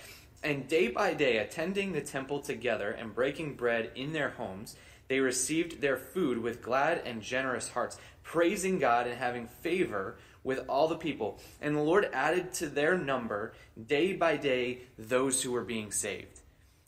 And 0.44 0.68
day 0.68 0.90
by 0.90 1.14
day, 1.14 1.38
attending 1.38 1.94
the 1.94 2.02
temple 2.02 2.42
together 2.42 2.92
and 2.92 3.16
breaking 3.16 3.56
bread 3.56 3.92
in 3.96 4.12
their 4.12 4.32
homes, 4.32 4.76
they 5.08 5.22
received 5.22 5.82
their 5.82 5.98
food 5.98 6.38
with 6.38 6.62
glad 6.62 7.02
and 7.06 7.22
generous 7.22 7.70
hearts, 7.70 7.98
praising 8.24 8.78
God 8.78 9.08
and 9.08 9.18
having 9.18 9.48
favor 9.48 10.18
with 10.44 10.66
all 10.68 10.88
the 10.88 10.96
people. 10.96 11.40
And 11.62 11.76
the 11.76 11.82
Lord 11.82 12.10
added 12.14 12.54
to 12.56 12.68
their 12.68 12.98
number 12.98 13.54
day 13.88 14.14
by 14.14 14.36
day 14.36 14.82
those 14.98 15.42
who 15.42 15.52
were 15.52 15.64
being 15.64 15.92
saved. 15.92 16.39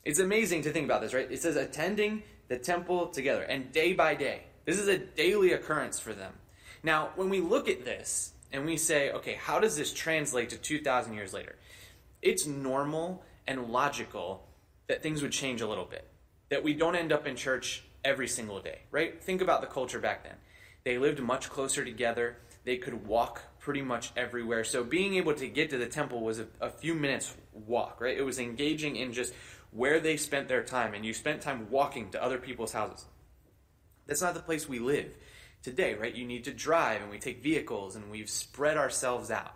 It's 0.04 0.18
amazing 0.18 0.62
to 0.62 0.72
think 0.72 0.84
about 0.84 1.00
this, 1.00 1.14
right? 1.14 1.30
It 1.30 1.40
says 1.40 1.56
attending 1.56 2.24
the 2.48 2.58
temple 2.58 3.08
together 3.08 3.42
and 3.42 3.70
day 3.72 3.92
by 3.92 4.14
day. 4.14 4.42
This 4.64 4.78
is 4.78 4.88
a 4.88 4.98
daily 4.98 5.52
occurrence 5.52 6.00
for 6.00 6.12
them. 6.12 6.32
Now, 6.82 7.10
when 7.14 7.30
we 7.30 7.40
look 7.40 7.68
at 7.68 7.84
this 7.84 8.32
and 8.52 8.66
we 8.66 8.76
say, 8.76 9.12
okay, 9.12 9.34
how 9.34 9.60
does 9.60 9.76
this 9.76 9.92
translate 9.92 10.50
to 10.50 10.56
2,000 10.56 11.14
years 11.14 11.32
later? 11.32 11.56
It's 12.20 12.46
normal 12.46 13.22
and 13.46 13.68
logical 13.68 14.46
that 14.88 15.02
things 15.02 15.22
would 15.22 15.32
change 15.32 15.60
a 15.60 15.68
little 15.68 15.84
bit, 15.84 16.08
that 16.50 16.64
we 16.64 16.74
don't 16.74 16.96
end 16.96 17.12
up 17.12 17.26
in 17.26 17.36
church 17.36 17.84
every 18.04 18.26
single 18.26 18.60
day, 18.60 18.80
right? 18.90 19.22
Think 19.22 19.40
about 19.40 19.60
the 19.60 19.68
culture 19.68 20.00
back 20.00 20.24
then. 20.24 20.34
They 20.84 20.98
lived 20.98 21.20
much 21.20 21.48
closer 21.48 21.84
together, 21.84 22.38
they 22.64 22.76
could 22.76 23.06
walk 23.06 23.42
pretty 23.60 23.82
much 23.82 24.10
everywhere. 24.16 24.64
So 24.64 24.82
being 24.82 25.14
able 25.14 25.34
to 25.34 25.46
get 25.46 25.70
to 25.70 25.78
the 25.78 25.86
temple 25.86 26.20
was 26.20 26.40
a, 26.40 26.46
a 26.60 26.70
few 26.70 26.94
minutes 26.94 27.34
walk, 27.52 28.00
right? 28.00 28.16
It 28.16 28.22
was 28.22 28.40
engaging 28.40 28.96
in 28.96 29.12
just 29.12 29.32
where 29.72 29.98
they 29.98 30.16
spent 30.16 30.48
their 30.48 30.62
time, 30.62 30.94
and 30.94 31.04
you 31.04 31.14
spent 31.14 31.40
time 31.40 31.68
walking 31.70 32.10
to 32.10 32.22
other 32.22 32.38
people's 32.38 32.72
houses. 32.72 33.06
That's 34.06 34.22
not 34.22 34.34
the 34.34 34.40
place 34.40 34.68
we 34.68 34.78
live 34.78 35.16
today, 35.62 35.94
right? 35.94 36.14
You 36.14 36.26
need 36.26 36.44
to 36.44 36.52
drive, 36.52 37.00
and 37.00 37.10
we 37.10 37.18
take 37.18 37.42
vehicles, 37.42 37.96
and 37.96 38.10
we've 38.10 38.30
spread 38.30 38.76
ourselves 38.76 39.30
out 39.30 39.54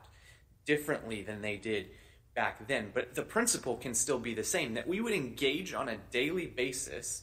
differently 0.65 1.23
than 1.23 1.43
they 1.43 1.57
did 1.57 1.91
back 2.35 2.67
then. 2.67 2.91
But 2.95 3.15
the 3.15 3.23
principle 3.23 3.77
can 3.77 3.95
still 3.95 4.19
be 4.19 4.35
the 4.35 4.45
same 4.45 4.75
that 4.75 4.89
we 4.89 5.01
would 5.01 5.13
engage 5.13 5.75
on 5.75 5.89
a 5.89 5.99
daily 6.11 6.47
basis 6.47 7.23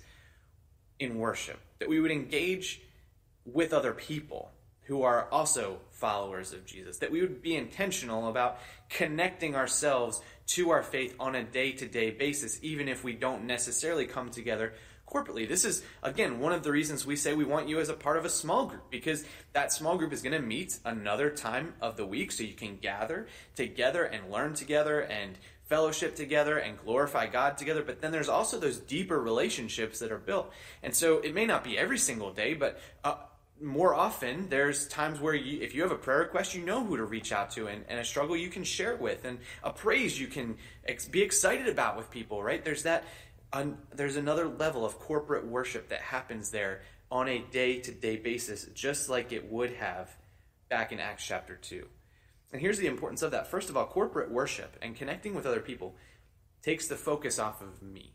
in 1.00 1.17
worship, 1.17 1.59
that 1.79 1.89
we 1.89 2.00
would 2.00 2.12
engage 2.12 2.81
with 3.45 3.73
other 3.73 3.93
people 3.93 4.51
who 4.83 5.03
are 5.03 5.29
also 5.31 5.79
followers 5.91 6.51
of 6.51 6.65
Jesus, 6.65 6.97
that 6.97 7.12
we 7.12 7.21
would 7.21 7.41
be 7.41 7.55
intentional 7.55 8.27
about 8.27 8.59
connecting 8.89 9.55
ourselves 9.55 10.21
to 10.47 10.71
our 10.71 10.83
faith 10.83 11.15
on 11.19 11.35
a 11.35 11.43
day 11.43 11.71
to 11.71 11.88
day 11.88 12.12
basis, 12.12 12.59
even 12.62 12.88
if 12.88 13.03
we 13.03 13.13
don't 13.13 13.45
necessarily 13.45 14.05
come 14.05 14.29
together 14.29 14.73
corporately. 15.07 15.47
This 15.47 15.65
is, 15.65 15.83
again, 16.01 16.39
one 16.39 16.53
of 16.53 16.63
the 16.63 16.71
reasons 16.71 17.05
we 17.05 17.15
say 17.15 17.33
we 17.33 17.43
want 17.43 17.67
you 17.67 17.79
as 17.79 17.89
a 17.89 17.93
part 17.93 18.17
of 18.17 18.25
a 18.25 18.29
small 18.29 18.65
group 18.65 18.89
because 18.89 19.23
that 19.53 19.71
small 19.71 19.97
group 19.97 20.13
is 20.13 20.21
going 20.21 20.33
to 20.33 20.45
meet 20.45 20.79
another 20.85 21.29
time 21.29 21.73
of 21.81 21.97
the 21.97 22.05
week 22.05 22.31
so 22.31 22.43
you 22.43 22.53
can 22.53 22.77
gather 22.77 23.27
together 23.55 24.03
and 24.03 24.31
learn 24.31 24.53
together 24.53 25.01
and 25.01 25.38
fellowship 25.65 26.15
together 26.15 26.57
and 26.57 26.77
glorify 26.77 27.27
God 27.27 27.57
together. 27.57 27.83
But 27.83 28.01
then 28.01 28.12
there's 28.12 28.29
also 28.29 28.59
those 28.59 28.79
deeper 28.79 29.19
relationships 29.19 30.00
that 30.00 30.12
are 30.12 30.17
built. 30.17 30.51
And 30.81 30.95
so 30.95 31.19
it 31.19 31.33
may 31.33 31.45
not 31.45 31.63
be 31.63 31.77
every 31.77 31.97
single 31.97 32.31
day, 32.31 32.53
but 32.53 32.79
uh, 33.03 33.15
more 33.62 33.93
often 33.93 34.50
there's 34.50 34.88
times 34.88 35.19
where 35.19 35.33
you, 35.33 35.62
if 35.62 35.74
you 35.74 35.81
have 35.83 35.91
a 35.91 35.98
prayer 35.98 36.19
request 36.19 36.53
you 36.53 36.63
know 36.63 36.83
who 36.83 36.98
to 36.98 37.05
reach 37.05 37.31
out 37.31 37.51
to 37.51 37.67
and, 37.67 37.86
and 37.88 38.00
a 38.00 38.03
struggle 38.03 38.36
you 38.36 38.50
can 38.50 38.63
share 38.63 38.93
it 38.93 39.00
with 39.00 39.25
and 39.25 39.39
a 39.63 39.72
praise 39.72 40.19
you 40.19 40.27
can 40.27 40.57
ex- 40.86 41.07
be 41.07 41.22
excited 41.22 41.67
about 41.67 41.95
with 41.95 42.10
people 42.10 42.43
right? 42.43 42.65
There's 42.65 42.83
that 42.83 43.03
un, 43.53 43.77
there's 43.93 44.15
another 44.15 44.48
level 44.48 44.86
of 44.86 45.00
corporate 45.00 45.45
worship 45.45 45.89
that 45.89 46.01
happens 46.01 46.51
there 46.51 46.81
on 47.12 47.29
a 47.29 47.39
day-to-day 47.51 48.17
basis 48.17 48.65
just 48.74 49.10
like 49.10 49.31
it 49.31 49.51
would 49.51 49.72
have 49.74 50.10
back 50.69 50.91
in 50.91 51.00
acts 51.00 51.25
chapter 51.25 51.55
2 51.55 51.88
and 52.53 52.62
here's 52.62 52.77
the 52.77 52.88
importance 52.88 53.24
of 53.24 53.31
that. 53.31 53.48
First 53.48 53.69
of 53.69 53.75
all 53.75 53.86
corporate 53.88 54.31
worship 54.31 54.77
and 54.81 54.95
connecting 54.95 55.33
with 55.33 55.48
other 55.48 55.60
people 55.60 55.95
takes 56.62 56.88
the 56.88 56.95
focus 56.95 57.39
off 57.39 57.62
of 57.62 57.81
me. 57.81 58.13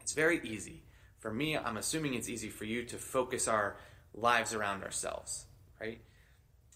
It's 0.00 0.12
very 0.12 0.40
easy 0.44 0.84
for 1.18 1.34
me. 1.34 1.56
I'm 1.56 1.76
assuming 1.76 2.14
it's 2.14 2.28
easy 2.28 2.48
for 2.48 2.64
you 2.64 2.84
to 2.84 2.96
focus 2.96 3.48
our 3.48 3.76
lives 4.20 4.54
around 4.54 4.82
ourselves, 4.82 5.46
right? 5.80 6.00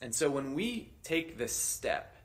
And 0.00 0.14
so 0.14 0.30
when 0.30 0.54
we 0.54 0.92
take 1.04 1.38
this 1.38 1.54
step 1.54 2.16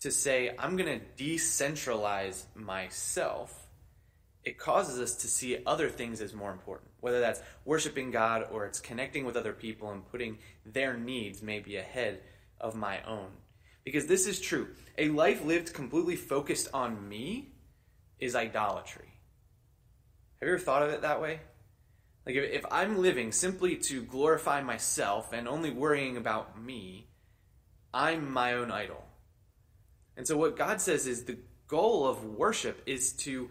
to 0.00 0.10
say, 0.10 0.54
I'm 0.58 0.76
going 0.76 1.00
to 1.00 1.24
decentralize 1.24 2.44
myself, 2.54 3.66
it 4.44 4.58
causes 4.58 5.00
us 5.00 5.16
to 5.22 5.28
see 5.28 5.58
other 5.66 5.88
things 5.88 6.20
as 6.20 6.32
more 6.32 6.52
important, 6.52 6.90
whether 7.00 7.18
that's 7.18 7.42
worshiping 7.64 8.12
God 8.12 8.46
or 8.52 8.64
it's 8.64 8.78
connecting 8.78 9.24
with 9.24 9.36
other 9.36 9.52
people 9.52 9.90
and 9.90 10.08
putting 10.08 10.38
their 10.64 10.96
needs 10.96 11.42
maybe 11.42 11.76
ahead 11.76 12.20
of 12.60 12.76
my 12.76 13.02
own. 13.02 13.28
Because 13.84 14.06
this 14.06 14.26
is 14.26 14.40
true. 14.40 14.68
A 14.98 15.08
life 15.08 15.44
lived 15.44 15.72
completely 15.72 16.16
focused 16.16 16.68
on 16.72 17.08
me 17.08 17.52
is 18.18 18.36
idolatry. 18.36 19.08
Have 20.40 20.48
you 20.48 20.54
ever 20.54 20.62
thought 20.62 20.82
of 20.82 20.90
it 20.90 21.02
that 21.02 21.20
way? 21.20 21.40
Like, 22.26 22.34
if, 22.34 22.50
if 22.50 22.66
I'm 22.70 22.98
living 22.98 23.30
simply 23.30 23.76
to 23.76 24.02
glorify 24.02 24.60
myself 24.60 25.32
and 25.32 25.46
only 25.46 25.70
worrying 25.70 26.16
about 26.16 26.60
me, 26.60 27.06
I'm 27.94 28.32
my 28.32 28.54
own 28.54 28.70
idol. 28.70 29.04
And 30.16 30.26
so, 30.26 30.36
what 30.36 30.56
God 30.56 30.80
says 30.80 31.06
is 31.06 31.24
the 31.24 31.38
goal 31.68 32.06
of 32.06 32.24
worship 32.24 32.82
is 32.86 33.12
to 33.12 33.48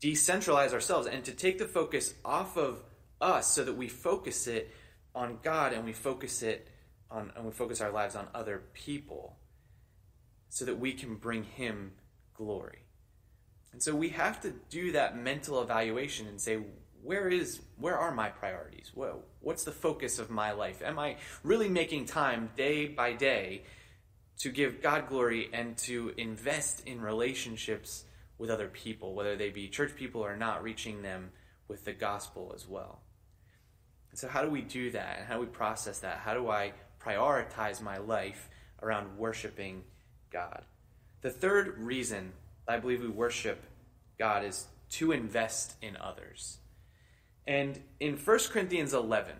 decentralize 0.00 0.72
ourselves 0.72 1.06
and 1.06 1.24
to 1.24 1.32
take 1.32 1.58
the 1.58 1.66
focus 1.66 2.14
off 2.24 2.56
of 2.56 2.82
us 3.20 3.48
so 3.48 3.64
that 3.64 3.76
we 3.76 3.88
focus 3.88 4.46
it 4.46 4.72
on 5.14 5.38
God 5.42 5.72
and 5.72 5.84
we 5.84 5.92
focus 5.92 6.42
it 6.42 6.68
on 7.10 7.32
and 7.34 7.44
we 7.44 7.52
focus 7.52 7.80
our 7.80 7.90
lives 7.90 8.14
on 8.14 8.28
other 8.34 8.62
people 8.74 9.38
so 10.48 10.64
that 10.64 10.78
we 10.78 10.92
can 10.92 11.16
bring 11.16 11.44
him 11.44 11.92
glory. 12.34 12.80
And 13.72 13.82
so 13.82 13.94
we 13.94 14.10
have 14.10 14.40
to 14.42 14.52
do 14.70 14.92
that 14.92 15.16
mental 15.16 15.60
evaluation 15.60 16.26
and 16.26 16.40
say 16.40 16.58
where 17.06 17.28
is 17.28 17.60
where 17.78 17.96
are 17.96 18.12
my 18.12 18.28
priorities? 18.28 18.90
What's 19.40 19.62
the 19.62 19.72
focus 19.72 20.18
of 20.18 20.28
my 20.28 20.52
life? 20.52 20.82
Am 20.84 20.98
I 20.98 21.16
really 21.44 21.68
making 21.68 22.06
time 22.06 22.50
day 22.56 22.88
by 22.88 23.12
day 23.12 23.62
to 24.40 24.50
give 24.50 24.82
God 24.82 25.08
glory 25.08 25.48
and 25.52 25.78
to 25.78 26.12
invest 26.16 26.82
in 26.84 27.00
relationships 27.00 28.04
with 28.38 28.50
other 28.50 28.68
people, 28.68 29.14
whether 29.14 29.36
they 29.36 29.50
be 29.50 29.68
church 29.68 29.94
people 29.94 30.20
or 30.20 30.36
not, 30.36 30.64
reaching 30.64 31.02
them 31.02 31.30
with 31.68 31.84
the 31.84 31.92
gospel 31.92 32.52
as 32.54 32.66
well? 32.66 33.00
And 34.10 34.18
so, 34.18 34.26
how 34.26 34.42
do 34.42 34.50
we 34.50 34.62
do 34.62 34.90
that? 34.90 35.18
And 35.18 35.26
how 35.28 35.34
do 35.34 35.40
we 35.40 35.46
process 35.46 36.00
that? 36.00 36.18
How 36.18 36.34
do 36.34 36.50
I 36.50 36.72
prioritize 37.00 37.80
my 37.80 37.98
life 37.98 38.48
around 38.82 39.16
worshiping 39.16 39.84
God? 40.32 40.64
The 41.22 41.30
third 41.30 41.78
reason 41.78 42.32
I 42.66 42.78
believe 42.78 43.00
we 43.00 43.08
worship 43.08 43.62
God 44.18 44.44
is 44.44 44.66
to 44.90 45.12
invest 45.12 45.76
in 45.80 45.96
others. 45.96 46.58
And 47.46 47.80
in 48.00 48.16
1 48.16 48.38
Corinthians 48.50 48.92
11, 48.92 49.34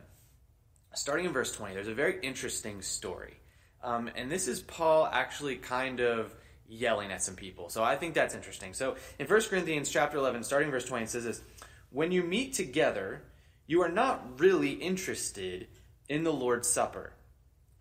starting 0.95 1.27
in 1.27 1.33
verse 1.33 1.53
20, 1.53 1.75
there's 1.75 1.89
a 1.89 1.95
very 1.95 2.19
interesting 2.23 2.83
story. 2.83 3.35
Um, 3.83 4.11
and 4.17 4.31
this 4.31 4.49
is 4.49 4.61
Paul 4.61 5.09
actually 5.11 5.57
kind 5.57 6.01
of 6.01 6.35
yelling 6.69 7.13
at 7.13 7.23
some 7.23 7.35
people. 7.35 7.69
So 7.69 7.83
I 7.83 7.97
think 7.97 8.15
that's 8.15 8.35
interesting. 8.35 8.75
So 8.75 8.97
in 9.19 9.27
1 9.27 9.43
Corinthians 9.43 9.91
chapter 9.91 10.17
11, 10.19 10.45
starting 10.45 10.71
verse 10.71 10.85
20, 10.85 11.05
it 11.05 11.11
says 11.11 11.25
this 11.25 11.43
When 11.91 12.13
you 12.13 12.23
meet 12.23 12.55
together, 12.55 13.23
you 13.67 13.83
are 13.83 13.89
not 13.89 14.41
really 14.41 14.73
interested 14.73 15.69
in 16.09 16.25
the 16.25 16.33
Lord's 16.33 16.69
Supper. 16.69 17.13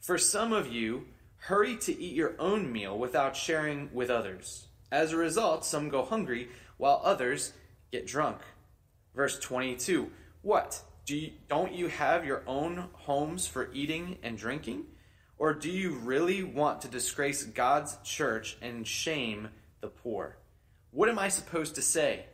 For 0.02 0.18
some 0.18 0.54
of 0.54 0.72
you, 0.72 1.06
hurry 1.38 1.78
to 1.78 2.00
eat 2.00 2.16
your 2.16 2.34
own 2.40 2.72
meal 2.72 2.98
without 2.98 3.36
sharing 3.36 3.90
with 3.94 4.10
others. 4.10 4.68
As 4.92 5.12
a 5.12 5.18
result, 5.18 5.66
some 5.66 5.90
go 5.90 6.04
hungry, 6.04 6.50
while 6.78 7.02
others 7.04 7.54
get 7.92 8.08
drunk. 8.08 8.38
Verse 9.16 9.40
22 9.40 10.12
What? 10.42 10.82
Do 11.06 11.16
you, 11.16 11.32
don't 11.48 11.74
you 11.74 11.88
have 11.88 12.26
your 12.26 12.44
own 12.48 12.90
homes 12.94 13.48
for 13.48 13.70
eating 13.74 14.18
and 14.24 14.38
drinking? 14.38 14.86
Or 15.38 15.54
do 15.54 15.70
you 15.70 15.92
really 15.92 16.44
want 16.44 16.82
to 16.82 16.88
disgrace 16.88 17.44
God's 17.44 17.98
church 18.04 18.58
and 18.62 18.88
shame 18.88 19.50
the 19.82 19.88
poor? 19.88 20.38
What 20.92 21.10
am 21.10 21.20
I 21.20 21.28
supposed 21.28 21.76
to 21.76 21.82
say? 21.82 22.26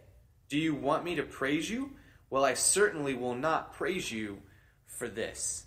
Do 0.47 0.57
you 0.57 0.75
want 0.75 1.03
me 1.03 1.15
to 1.15 1.23
praise 1.23 1.69
you? 1.69 1.91
Well, 2.29 2.45
I 2.45 2.53
certainly 2.53 3.13
will 3.13 3.35
not 3.35 3.73
praise 3.73 4.11
you 4.11 4.41
for 4.85 5.07
this. 5.07 5.65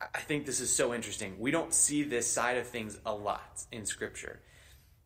I 0.00 0.20
think 0.20 0.44
this 0.44 0.60
is 0.60 0.74
so 0.74 0.92
interesting. 0.92 1.36
We 1.38 1.50
don't 1.50 1.72
see 1.72 2.02
this 2.02 2.30
side 2.30 2.56
of 2.56 2.66
things 2.66 2.98
a 3.06 3.14
lot 3.14 3.64
in 3.70 3.86
Scripture. 3.86 4.40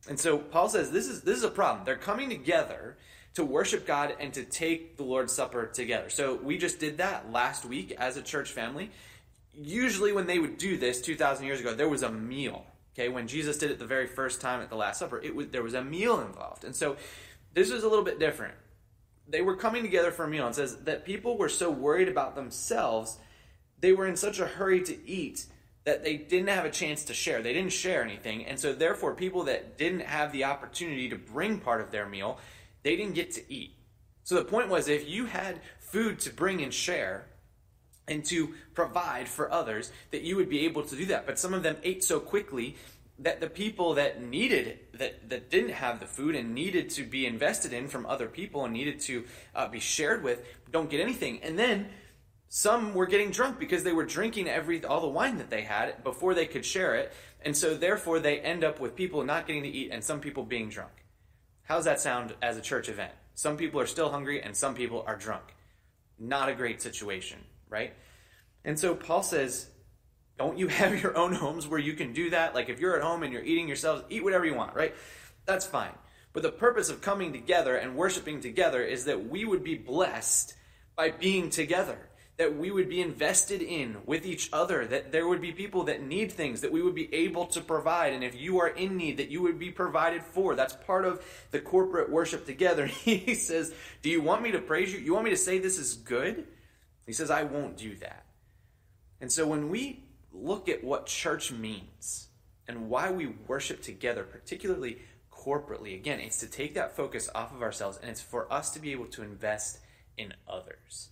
And 0.09 0.19
so 0.19 0.39
Paul 0.39 0.69
says 0.69 0.91
this 0.91 1.07
is 1.07 1.23
this 1.23 1.37
is 1.37 1.45
a 1.45 1.51
problem. 1.51 1.85
They're 1.85 1.97
coming 1.97 2.31
together 2.31 2.97
to 3.39 3.45
worship 3.45 3.87
God 3.87 4.17
and 4.19 4.35
to 4.35 4.43
take 4.43 4.97
the 4.97 5.05
Lord's 5.05 5.33
Supper 5.33 5.67
together. 5.67 6.11
So 6.11 6.35
we 6.35 6.59
just 6.59 6.81
did 6.81 6.99
that 6.99 7.31
last 7.31 7.65
week 7.65 7.95
as 7.97 8.17
a 8.17 8.23
church 8.23 8.51
family. 8.51 8.91
Usually 9.55 10.13
when 10.13 10.27
they 10.27 10.41
would 10.41 10.59
do 10.59 10.77
this 10.77 11.01
2000 11.01 11.47
years 11.47 11.61
ago, 11.61 11.73
there 11.73 11.89
was 11.89 12.03
a 12.03 12.11
meal. 12.11 12.67
Okay, 12.95 13.09
when 13.09 13.29
Jesus 13.29 13.57
did 13.57 13.71
it 13.71 13.79
the 13.79 13.87
very 13.87 14.09
first 14.09 14.41
time 14.41 14.61
at 14.61 14.71
the 14.71 14.75
Last 14.75 14.99
Supper, 14.99 15.21
it 15.23 15.37
was 15.37 15.47
there 15.49 15.63
was 15.63 15.75
a 15.75 15.85
meal 15.85 16.21
involved. 16.21 16.65
And 16.65 16.75
so 16.75 16.97
this 17.55 17.71
was 17.71 17.85
a 17.85 17.89
little 17.89 18.05
bit 18.05 18.19
different. 18.19 18.55
They 19.29 19.41
were 19.41 19.55
coming 19.55 19.85
together 19.85 20.11
for 20.11 20.25
a 20.25 20.29
meal. 20.29 20.49
It 20.49 20.57
says 20.57 20.79
that 20.79 21.05
people 21.05 21.39
were 21.39 21.49
so 21.49 21.71
worried 21.71 22.09
about 22.09 22.35
themselves, 22.35 23.19
they 23.79 23.93
were 23.93 24.09
in 24.09 24.17
such 24.17 24.41
a 24.41 24.47
hurry 24.47 24.83
to 24.83 25.09
eat 25.09 25.47
that 25.85 26.03
they 26.03 26.17
didn't 26.17 26.49
have 26.49 26.65
a 26.65 26.71
chance 26.71 27.05
to 27.05 27.15
share. 27.15 27.41
They 27.41 27.53
didn't 27.53 27.73
share 27.73 28.03
anything. 28.03 28.45
And 28.47 28.59
so, 28.59 28.73
therefore, 28.73 29.15
people 29.15 29.45
that 29.45 29.79
didn't 29.79 30.03
have 30.03 30.33
the 30.33 30.45
opportunity 30.45 31.09
to 31.09 31.17
bring 31.17 31.61
part 31.61 31.81
of 31.81 31.93
their 31.93 32.09
meal, 32.09 32.39
they 32.83 32.97
didn't 32.97 33.15
get 33.15 33.33
to 33.33 33.53
eat. 33.53 33.75
So, 34.25 34.35
the 34.35 34.45
point 34.45 34.69
was 34.69 34.89
if 34.89 35.09
you 35.09 35.27
had 35.27 35.61
food 35.79 36.21
to 36.21 36.31
bring 36.31 36.63
and 36.63 36.73
share, 36.73 37.27
and 38.09 38.25
to 38.25 38.55
provide 38.75 39.29
for 39.29 39.53
others, 39.53 39.93
that 40.11 40.23
you 40.23 40.37
would 40.37 40.49
be 40.49 40.65
able 40.65 40.83
to 40.83 40.97
do 40.97 41.07
that. 41.07 41.27
But 41.27 41.39
some 41.39 41.55
of 41.55 41.63
them 41.63 41.77
ate 41.83 42.03
so 42.03 42.19
quickly 42.19 42.77
that 43.21 43.41
the 43.41 43.49
people 43.49 43.95
that 43.95 44.23
needed 44.23 44.79
that 44.95 45.29
that 45.29 45.51
didn't 45.51 45.73
have 45.73 46.01
the 46.01 46.07
food 46.07 46.35
and 46.35 46.55
needed 46.55 46.89
to 46.91 47.03
be 47.05 47.27
invested 47.27 47.73
in 47.73 47.89
from 47.89 48.07
other 48.07 48.29
people 48.29 48.65
and 48.65 48.73
needed 48.73 49.01
to 49.01 49.25
uh, 49.55 49.69
be 49.69 49.81
shared 49.81 50.23
with 50.23 50.45
don't 50.71 50.91
get 50.91 51.01
anything. 51.01 51.41
And 51.43 51.59
then 51.59 51.89
some 52.49 52.95
were 52.95 53.07
getting 53.07 53.31
drunk 53.31 53.59
because 53.59 53.85
they 53.85 53.93
were 53.93 54.07
drinking 54.07 54.49
every 54.49 54.85
all 54.85 55.01
the 55.01 55.09
wine 55.09 55.39
that 55.39 55.51
they 55.51 55.63
had 55.63 56.03
before 56.05 56.35
they 56.35 56.47
could 56.47 56.65
share 56.65 56.95
it, 56.95 57.13
and 57.43 57.57
so 57.57 57.77
therefore 57.77 58.21
they 58.21 58.41
end 58.41 58.65
up 58.65 58.81
with 58.81 58.95
people 58.95 59.25
not 59.25 59.47
getting 59.47 59.65
to 59.65 59.69
eat 59.69 59.91
and 59.93 60.03
some 60.03 60.21
people 60.21 60.45
being 60.45 60.69
drunk. 60.69 60.93
How's 61.69 61.85
that 61.85 62.01
sound 62.01 62.35
as 62.41 62.57
a 62.57 62.63
church 62.63 62.89
event? 62.89 63.13
Some 63.35 63.59
people 63.59 63.79
are 63.79 63.87
still 63.87 64.09
hungry 64.09 64.43
and 64.43 64.57
some 64.57 64.75
people 64.75 65.05
are 65.07 65.17
drunk. 65.17 65.45
Not 66.19 66.49
a 66.49 66.55
great 66.55 66.81
situation, 66.81 67.41
right? 67.69 67.93
And 68.65 68.79
so 68.79 68.95
Paul 68.95 69.23
says, 69.23 69.69
don't 70.39 70.57
you 70.57 70.69
have 70.69 70.99
your 71.03 71.15
own 71.15 71.35
homes 71.35 71.69
where 71.69 71.79
you 71.79 71.93
can 71.93 72.15
do 72.15 72.31
that? 72.31 72.55
Like 72.55 72.71
if 72.71 72.81
you're 72.81 72.97
at 72.97 73.03
home 73.03 73.23
and 73.23 73.35
you're 73.35 73.45
eating 73.45 73.69
yourselves, 73.69 74.03
eat 74.09 74.25
whatever 74.25 74.47
you 74.47 74.55
want, 74.55 74.75
right? 74.75 74.95
That's 75.45 75.67
fine. 75.67 75.93
But 76.33 76.43
the 76.43 76.51
purpose 76.51 76.89
of 76.89 77.03
coming 77.03 77.35
together 77.35 77.77
and 77.77 77.97
worshiping 77.97 78.41
together 78.41 78.83
is 78.83 79.05
that 79.05 79.29
we 79.29 79.45
would 79.45 79.63
be 79.63 79.75
blessed 79.75 80.55
by 80.97 81.11
being 81.11 81.51
together 81.51 82.08
that 82.39 82.57
we 82.57 82.71
would 82.71 82.89
be 82.89 83.01
invested 83.01 83.61
in 83.61 83.97
with 84.07 84.25
each 84.25 84.49
other, 84.53 84.87
that 84.87 85.11
there 85.11 85.27
would 85.27 85.41
be 85.41 85.51
people 85.51 85.83
that 85.85 86.03
need 86.03 86.31
things 86.31 86.61
that 86.61 86.71
we 86.71 86.81
would 86.81 86.95
be 86.95 87.13
able 87.13 87.47
to 87.47 87.61
provide. 87.61 88.13
And 88.13 88.23
if 88.23 88.41
you 88.41 88.61
are 88.61 88.69
in 88.69 88.97
need, 88.97 89.17
that 89.17 89.29
you 89.29 89.43
would 89.43 89.59
be 89.59 89.73
provided 89.73 90.23
for. 90.23 90.55
That's 90.55 90.73
part 90.73 91.05
of 91.05 91.21
the 91.51 91.59
corporate 91.59 92.11
worship 92.11 92.47
together. 92.47 92.87
He 93.09 93.35
says, 93.35 93.75
Do 94.03 94.09
you 94.09 94.23
want 94.23 94.43
me 94.43 94.53
to 94.53 94.61
praise 94.61 94.93
you? 94.93 95.01
You 95.01 95.15
want 95.15 95.25
me 95.25 95.31
to 95.31 95.37
say 95.37 95.59
this 95.59 95.79
is 95.79 95.95
good? 95.95 96.47
He 97.07 97.13
says, 97.13 97.31
I 97.31 97.43
won't 97.43 97.77
do 97.77 97.97
that. 97.97 98.25
And 99.21 99.33
so 99.33 99.47
when 99.47 99.69
we 99.69 100.05
look 100.33 100.69
at 100.69 100.85
what 100.85 101.07
church 101.07 101.51
means 101.51 102.29
and 102.69 102.89
why 102.89 103.11
we 103.11 103.35
worship 103.49 103.83
together, 103.83 104.23
particularly 104.23 104.99
corporately, 105.33 105.95
again, 105.95 106.21
it's 106.21 106.39
to 106.41 106.47
take 106.47 106.75
that 106.75 106.95
focus 106.95 107.29
off 107.35 107.53
of 107.53 107.63
ourselves 107.63 107.99
and 108.01 108.11
it's 108.11 108.21
for 108.21 108.53
us 108.53 108.71
to 108.71 108.79
be 108.79 108.93
able 108.93 109.07
to 109.07 109.23
invest 109.23 109.79
in 110.17 110.35
others. 110.47 111.09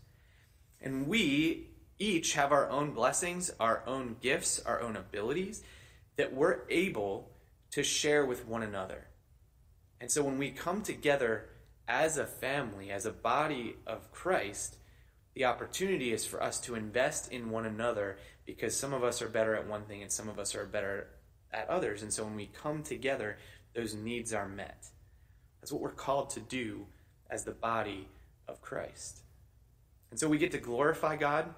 And 0.80 1.06
we 1.06 1.68
each 1.98 2.34
have 2.34 2.52
our 2.52 2.68
own 2.68 2.92
blessings, 2.92 3.50
our 3.58 3.82
own 3.86 4.16
gifts, 4.20 4.60
our 4.60 4.80
own 4.80 4.96
abilities 4.96 5.62
that 6.16 6.34
we're 6.34 6.60
able 6.68 7.30
to 7.70 7.82
share 7.82 8.24
with 8.24 8.46
one 8.46 8.62
another. 8.62 9.06
And 10.00 10.10
so 10.10 10.22
when 10.22 10.38
we 10.38 10.50
come 10.50 10.82
together 10.82 11.48
as 11.88 12.18
a 12.18 12.26
family, 12.26 12.90
as 12.90 13.06
a 13.06 13.12
body 13.12 13.76
of 13.86 14.10
Christ, 14.12 14.76
the 15.34 15.44
opportunity 15.44 16.12
is 16.12 16.24
for 16.24 16.42
us 16.42 16.60
to 16.60 16.74
invest 16.74 17.30
in 17.30 17.50
one 17.50 17.66
another 17.66 18.18
because 18.44 18.76
some 18.76 18.92
of 18.92 19.04
us 19.04 19.20
are 19.20 19.28
better 19.28 19.54
at 19.54 19.66
one 19.66 19.84
thing 19.84 20.02
and 20.02 20.10
some 20.10 20.28
of 20.28 20.38
us 20.38 20.54
are 20.54 20.64
better 20.64 21.08
at 21.52 21.68
others. 21.68 22.02
And 22.02 22.12
so 22.12 22.24
when 22.24 22.36
we 22.36 22.46
come 22.46 22.82
together, 22.82 23.38
those 23.74 23.94
needs 23.94 24.32
are 24.32 24.48
met. 24.48 24.86
That's 25.60 25.72
what 25.72 25.82
we're 25.82 25.90
called 25.90 26.30
to 26.30 26.40
do 26.40 26.86
as 27.30 27.44
the 27.44 27.52
body 27.52 28.08
of 28.48 28.62
Christ. 28.62 29.22
And 30.16 30.20
so 30.22 30.28
we 30.28 30.38
get 30.38 30.52
to 30.52 30.58
glorify 30.58 31.16
God. 31.16 31.54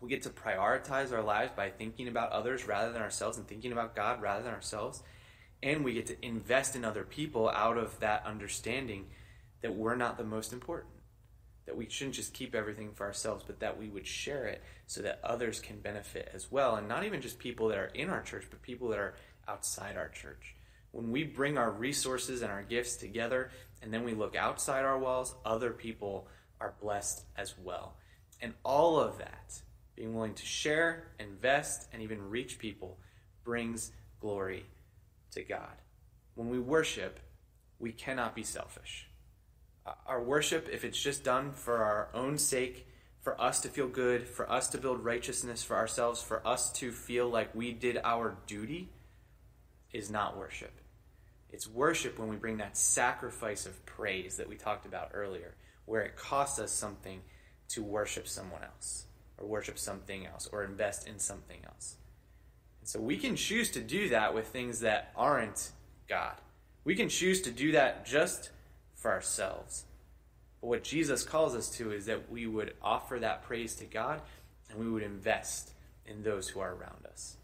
We 0.00 0.08
get 0.08 0.24
to 0.24 0.30
prioritize 0.30 1.12
our 1.12 1.22
lives 1.22 1.52
by 1.54 1.70
thinking 1.70 2.08
about 2.08 2.32
others 2.32 2.66
rather 2.66 2.90
than 2.90 3.02
ourselves 3.02 3.38
and 3.38 3.46
thinking 3.46 3.70
about 3.70 3.94
God 3.94 4.20
rather 4.20 4.42
than 4.42 4.52
ourselves. 4.52 5.04
And 5.62 5.84
we 5.84 5.94
get 5.94 6.08
to 6.08 6.16
invest 6.20 6.74
in 6.74 6.84
other 6.84 7.04
people 7.04 7.48
out 7.48 7.78
of 7.78 8.00
that 8.00 8.26
understanding 8.26 9.06
that 9.62 9.76
we're 9.76 9.94
not 9.94 10.18
the 10.18 10.24
most 10.24 10.52
important. 10.52 10.92
That 11.66 11.76
we 11.76 11.88
shouldn't 11.88 12.16
just 12.16 12.34
keep 12.34 12.52
everything 12.52 12.94
for 12.94 13.06
ourselves, 13.06 13.44
but 13.46 13.60
that 13.60 13.78
we 13.78 13.88
would 13.88 14.08
share 14.08 14.48
it 14.48 14.60
so 14.88 15.00
that 15.02 15.20
others 15.22 15.60
can 15.60 15.78
benefit 15.78 16.32
as 16.34 16.50
well. 16.50 16.74
And 16.74 16.88
not 16.88 17.04
even 17.04 17.20
just 17.20 17.38
people 17.38 17.68
that 17.68 17.78
are 17.78 17.92
in 17.94 18.10
our 18.10 18.22
church, 18.22 18.46
but 18.50 18.60
people 18.60 18.88
that 18.88 18.98
are 18.98 19.14
outside 19.46 19.96
our 19.96 20.08
church. 20.08 20.56
When 20.90 21.12
we 21.12 21.22
bring 21.22 21.56
our 21.56 21.70
resources 21.70 22.42
and 22.42 22.50
our 22.50 22.64
gifts 22.64 22.96
together 22.96 23.52
and 23.82 23.94
then 23.94 24.02
we 24.02 24.14
look 24.14 24.34
outside 24.34 24.84
our 24.84 24.98
walls, 24.98 25.36
other 25.44 25.70
people 25.70 26.26
are 26.60 26.74
blessed 26.80 27.24
as 27.36 27.54
well. 27.58 27.96
And 28.40 28.54
all 28.64 28.98
of 28.98 29.18
that, 29.18 29.62
being 29.96 30.14
willing 30.14 30.34
to 30.34 30.46
share, 30.46 31.08
invest, 31.18 31.88
and 31.92 32.02
even 32.02 32.30
reach 32.30 32.58
people, 32.58 32.98
brings 33.44 33.92
glory 34.20 34.64
to 35.32 35.42
God. 35.42 35.82
When 36.34 36.48
we 36.48 36.58
worship, 36.58 37.18
we 37.78 37.92
cannot 37.92 38.34
be 38.34 38.42
selfish. 38.42 39.08
Uh, 39.86 39.92
our 40.06 40.22
worship, 40.22 40.68
if 40.70 40.84
it's 40.84 41.00
just 41.00 41.24
done 41.24 41.52
for 41.52 41.78
our 41.78 42.08
own 42.14 42.38
sake, 42.38 42.86
for 43.20 43.40
us 43.40 43.60
to 43.60 43.68
feel 43.68 43.88
good, 43.88 44.26
for 44.26 44.50
us 44.50 44.68
to 44.68 44.78
build 44.78 45.04
righteousness 45.04 45.64
for 45.64 45.76
ourselves, 45.76 46.22
for 46.22 46.46
us 46.46 46.72
to 46.72 46.92
feel 46.92 47.28
like 47.28 47.54
we 47.54 47.72
did 47.72 47.98
our 48.04 48.36
duty, 48.46 48.88
is 49.92 50.10
not 50.10 50.36
worship. 50.36 50.72
It's 51.50 51.66
worship 51.66 52.18
when 52.18 52.28
we 52.28 52.36
bring 52.36 52.58
that 52.58 52.76
sacrifice 52.76 53.66
of 53.66 53.84
praise 53.86 54.36
that 54.36 54.48
we 54.48 54.56
talked 54.56 54.86
about 54.86 55.10
earlier 55.14 55.54
where 55.88 56.02
it 56.02 56.16
costs 56.16 56.58
us 56.58 56.70
something 56.70 57.20
to 57.68 57.82
worship 57.82 58.28
someone 58.28 58.62
else 58.62 59.06
or 59.38 59.46
worship 59.46 59.78
something 59.78 60.26
else 60.26 60.48
or 60.52 60.64
invest 60.64 61.08
in 61.08 61.18
something 61.18 61.60
else. 61.66 61.96
And 62.80 62.88
so 62.88 63.00
we 63.00 63.16
can 63.16 63.36
choose 63.36 63.70
to 63.70 63.80
do 63.80 64.10
that 64.10 64.34
with 64.34 64.48
things 64.48 64.80
that 64.80 65.12
aren't 65.16 65.70
God. 66.08 66.34
We 66.84 66.94
can 66.94 67.08
choose 67.08 67.40
to 67.42 67.50
do 67.50 67.72
that 67.72 68.06
just 68.06 68.50
for 68.94 69.10
ourselves. 69.10 69.84
But 70.60 70.68
what 70.68 70.84
Jesus 70.84 71.22
calls 71.22 71.54
us 71.54 71.70
to 71.76 71.92
is 71.92 72.06
that 72.06 72.30
we 72.30 72.46
would 72.46 72.74
offer 72.82 73.18
that 73.18 73.42
praise 73.44 73.74
to 73.76 73.84
God 73.84 74.20
and 74.68 74.78
we 74.78 74.90
would 74.90 75.02
invest 75.02 75.72
in 76.06 76.22
those 76.22 76.48
who 76.48 76.60
are 76.60 76.74
around 76.74 77.06
us. 77.10 77.36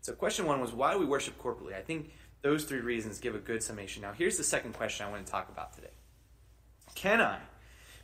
So, 0.00 0.12
question 0.12 0.46
one 0.46 0.60
was 0.60 0.72
why 0.72 0.92
do 0.92 0.98
we 0.98 1.06
worship 1.06 1.40
corporately? 1.42 1.76
I 1.76 1.82
think 1.82 2.12
those 2.42 2.64
three 2.64 2.80
reasons 2.80 3.18
give 3.18 3.34
a 3.34 3.38
good 3.38 3.62
summation. 3.62 4.02
Now, 4.02 4.12
here's 4.12 4.36
the 4.36 4.44
second 4.44 4.72
question 4.72 5.06
I 5.06 5.10
want 5.10 5.24
to 5.26 5.30
talk 5.30 5.48
about 5.50 5.74
today 5.74 5.90
Can 6.94 7.20
I 7.20 7.38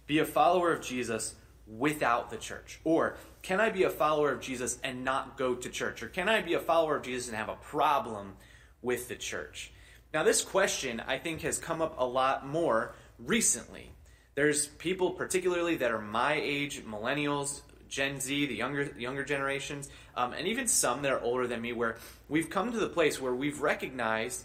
be 0.06 0.18
a 0.18 0.24
follower 0.24 0.72
of 0.72 0.82
Jesus 0.82 1.34
without 1.66 2.30
the 2.30 2.36
church? 2.36 2.80
Or 2.84 3.16
can 3.42 3.60
I 3.60 3.70
be 3.70 3.84
a 3.84 3.90
follower 3.90 4.32
of 4.32 4.40
Jesus 4.40 4.78
and 4.82 5.04
not 5.04 5.36
go 5.36 5.54
to 5.54 5.68
church? 5.68 6.02
Or 6.02 6.08
can 6.08 6.28
I 6.28 6.42
be 6.42 6.54
a 6.54 6.60
follower 6.60 6.96
of 6.96 7.02
Jesus 7.02 7.28
and 7.28 7.36
have 7.36 7.48
a 7.48 7.56
problem 7.56 8.34
with 8.82 9.08
the 9.08 9.16
church? 9.16 9.72
Now, 10.12 10.22
this 10.22 10.42
question 10.42 11.02
I 11.06 11.18
think 11.18 11.40
has 11.42 11.58
come 11.58 11.82
up 11.82 11.96
a 11.98 12.06
lot 12.06 12.46
more 12.46 12.94
recently. 13.18 13.90
There's 14.34 14.66
people, 14.66 15.10
particularly 15.10 15.76
that 15.76 15.90
are 15.90 16.00
my 16.00 16.34
age, 16.34 16.84
millennials, 16.84 17.62
Gen 17.88 18.20
Z, 18.20 18.46
the 18.46 18.54
younger 18.54 18.92
younger 18.98 19.24
generations, 19.24 19.88
um, 20.16 20.32
and 20.32 20.48
even 20.48 20.66
some 20.66 21.02
that 21.02 21.12
are 21.12 21.20
older 21.20 21.46
than 21.46 21.60
me, 21.60 21.72
where 21.72 21.96
we've 22.28 22.50
come 22.50 22.72
to 22.72 22.78
the 22.78 22.88
place 22.88 23.20
where 23.20 23.34
we've 23.34 23.60
recognized 23.60 24.44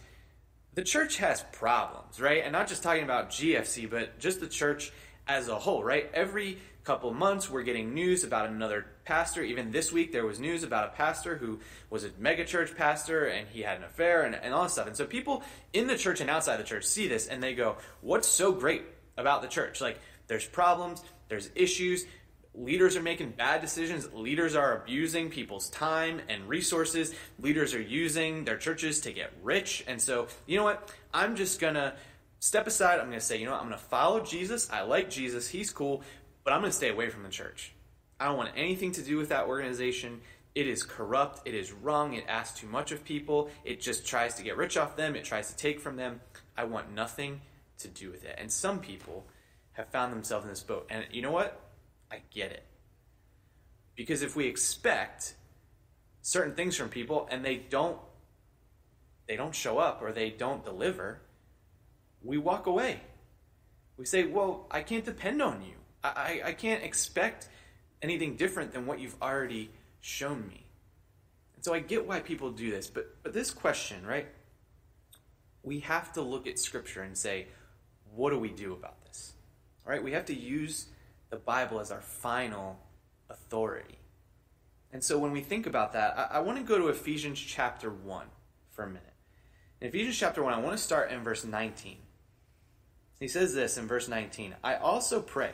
the 0.75 0.83
church 0.83 1.17
has 1.17 1.43
problems, 1.51 2.21
right? 2.21 2.43
And 2.43 2.53
not 2.53 2.67
just 2.67 2.83
talking 2.83 3.03
about 3.03 3.31
GFC, 3.31 3.89
but 3.89 4.19
just 4.19 4.39
the 4.39 4.47
church 4.47 4.91
as 5.29 5.47
a 5.47 5.55
whole, 5.55 5.83
right? 5.83 6.09
Every 6.13 6.57
couple 6.83 7.13
months, 7.13 7.49
we're 7.49 7.61
getting 7.61 7.93
news 7.93 8.23
about 8.23 8.49
another 8.49 8.87
pastor. 9.05 9.43
Even 9.43 9.71
this 9.71 9.91
week, 9.91 10.11
there 10.11 10.25
was 10.25 10.39
news 10.39 10.63
about 10.63 10.87
a 10.87 10.91
pastor 10.93 11.37
who 11.37 11.59
was 11.91 12.03
a 12.03 12.09
megachurch 12.09 12.75
pastor 12.75 13.25
and 13.25 13.47
he 13.47 13.61
had 13.61 13.77
an 13.77 13.83
affair 13.83 14.23
and, 14.23 14.33
and 14.33 14.53
all 14.55 14.63
this 14.63 14.73
stuff. 14.73 14.87
And 14.87 14.97
so 14.97 15.05
people 15.05 15.43
in 15.71 15.85
the 15.85 15.95
church 15.95 16.19
and 16.19 16.31
outside 16.31 16.57
the 16.57 16.63
church 16.63 16.83
see 16.85 17.07
this 17.07 17.27
and 17.27 17.43
they 17.43 17.53
go, 17.53 17.77
What's 18.01 18.27
so 18.27 18.51
great 18.51 18.81
about 19.17 19.43
the 19.43 19.47
church? 19.47 19.81
Like, 19.81 19.99
there's 20.27 20.47
problems, 20.47 21.03
there's 21.27 21.51
issues. 21.53 22.05
leaders 22.55 22.97
are 22.97 23.03
making 23.03 23.31
bad 23.31 23.61
decisions. 23.61 24.11
Leaders 24.11 24.55
are 24.55 24.81
abusing 24.81 25.29
people's 25.29 25.69
time 25.69 26.21
and 26.27 26.49
resources. 26.49 27.13
Leaders 27.39 27.75
are 27.75 27.81
using 27.81 28.45
their 28.45 28.57
churches 28.57 29.01
to 29.01 29.11
get 29.11 29.31
rich. 29.43 29.83
And 29.87 30.01
so, 30.01 30.27
you 30.47 30.57
know 30.57 30.63
what? 30.63 30.91
I'm 31.13 31.35
just 31.35 31.59
to 31.75 31.93
step 32.39 32.67
aside. 32.67 32.99
I'm 32.99 33.07
going 33.07 33.19
to 33.19 33.25
say, 33.25 33.37
you 33.37 33.45
know 33.45 33.51
what? 33.51 33.61
I'm 33.61 33.67
going 33.67 33.79
to 33.79 33.85
follow 33.85 34.21
Jesus. 34.21 34.69
I 34.71 34.81
like 34.81 35.09
Jesus. 35.09 35.49
He's 35.49 35.71
cool. 35.71 36.03
But 36.43 36.53
I'm 36.53 36.61
going 36.61 36.71
to 36.71 36.75
stay 36.77 36.89
away 36.89 37.09
from 37.09 37.23
the 37.23 37.29
church. 37.29 37.73
I 38.19 38.25
don't 38.25 38.37
want 38.37 38.51
anything 38.55 38.91
to 38.93 39.01
do 39.01 39.17
with 39.17 39.29
that 39.29 39.47
organization. 39.47 40.21
It 40.55 40.67
is 40.67 40.83
corrupt. 40.83 41.47
It 41.47 41.53
is 41.53 41.71
wrong. 41.71 42.13
It 42.13 42.25
asks 42.27 42.59
too 42.59 42.67
much 42.67 42.91
of 42.91 43.05
people. 43.05 43.49
It 43.63 43.79
just 43.81 44.05
tries 44.05 44.35
to 44.35 44.43
get 44.43 44.57
rich 44.57 44.77
off 44.77 44.95
them. 44.95 45.15
It 45.15 45.23
tries 45.23 45.49
to 45.49 45.55
take 45.55 45.79
from 45.79 45.95
them. 45.95 46.21
I 46.57 46.63
want 46.63 46.93
nothing 46.93 47.41
to 47.79 47.87
do 47.87 48.11
with 48.11 48.25
it. 48.25 48.35
And 48.37 48.51
some 48.51 48.79
people 48.79 49.25
have 49.73 49.87
found 49.87 50.11
themselves 50.11 50.45
in 50.45 50.49
this 50.49 50.63
boat. 50.63 50.87
And 50.89 51.05
you 51.11 51.21
know 51.21 51.31
what? 51.31 51.61
I 52.11 52.21
get 52.31 52.51
it. 52.51 52.65
Because 53.95 54.21
if 54.21 54.35
we 54.35 54.47
expect 54.47 55.35
certain 56.21 56.53
things 56.55 56.75
from 56.75 56.89
people 56.89 57.27
and 57.31 57.43
they 57.43 57.55
don't 57.55 57.97
they 59.27 59.35
don't 59.35 59.53
show 59.53 59.77
up 59.77 60.01
or 60.01 60.11
they 60.11 60.31
don't 60.31 60.65
deliver, 60.65 61.21
we 62.23 62.37
walk 62.37 62.67
away. 62.67 63.01
We 63.97 64.05
say, 64.05 64.25
Well, 64.25 64.67
I 64.71 64.81
can't 64.81 65.05
depend 65.05 65.41
on 65.41 65.61
you. 65.61 65.75
I, 66.03 66.41
I, 66.45 66.53
can't 66.53 66.81
expect 66.81 67.49
anything 68.01 68.37
different 68.37 68.71
than 68.71 68.85
what 68.85 69.01
you've 69.01 69.21
already 69.21 69.69
shown 69.99 70.47
me. 70.47 70.65
And 71.55 71.65
so 71.65 71.73
I 71.73 71.79
get 71.79 72.07
why 72.07 72.21
people 72.21 72.51
do 72.51 72.71
this, 72.71 72.87
but 72.87 73.21
but 73.21 73.33
this 73.33 73.51
question, 73.51 74.05
right? 74.05 74.27
We 75.61 75.81
have 75.81 76.13
to 76.13 76.21
look 76.21 76.47
at 76.47 76.57
scripture 76.57 77.01
and 77.01 77.17
say, 77.17 77.47
what 78.15 78.29
do 78.31 78.39
we 78.39 78.49
do 78.49 78.71
about 78.73 79.03
this? 79.05 79.33
All 79.85 79.91
right, 79.91 80.01
we 80.01 80.13
have 80.13 80.25
to 80.25 80.33
use 80.33 80.87
the 81.29 81.35
Bible 81.35 81.79
as 81.79 81.91
our 81.91 82.01
final 82.01 82.79
authority. 83.29 83.99
And 84.91 85.03
so 85.03 85.19
when 85.19 85.31
we 85.31 85.41
think 85.41 85.67
about 85.67 85.93
that, 85.93 86.17
I, 86.17 86.37
I 86.37 86.39
want 86.39 86.57
to 86.57 86.63
go 86.63 86.77
to 86.77 86.87
Ephesians 86.87 87.39
chapter 87.39 87.89
1 87.89 88.25
for 88.71 88.83
a 88.83 88.87
minute. 88.87 89.03
In 89.81 89.87
Ephesians 89.87 90.17
chapter 90.17 90.43
1, 90.43 90.53
I 90.53 90.59
want 90.59 90.75
to 90.75 90.83
start 90.83 91.11
in 91.11 91.23
verse 91.23 91.45
19. 91.45 91.97
He 93.19 93.27
says 93.27 93.53
this 93.53 93.77
in 93.77 93.87
verse 93.87 94.07
19 94.07 94.55
I 94.63 94.75
also 94.75 95.21
pray 95.21 95.53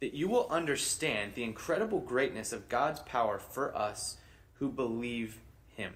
that 0.00 0.14
you 0.14 0.28
will 0.28 0.48
understand 0.50 1.34
the 1.34 1.44
incredible 1.44 2.00
greatness 2.00 2.52
of 2.52 2.68
God's 2.68 3.00
power 3.00 3.38
for 3.38 3.76
us 3.76 4.16
who 4.54 4.70
believe 4.70 5.38
Him. 5.68 5.94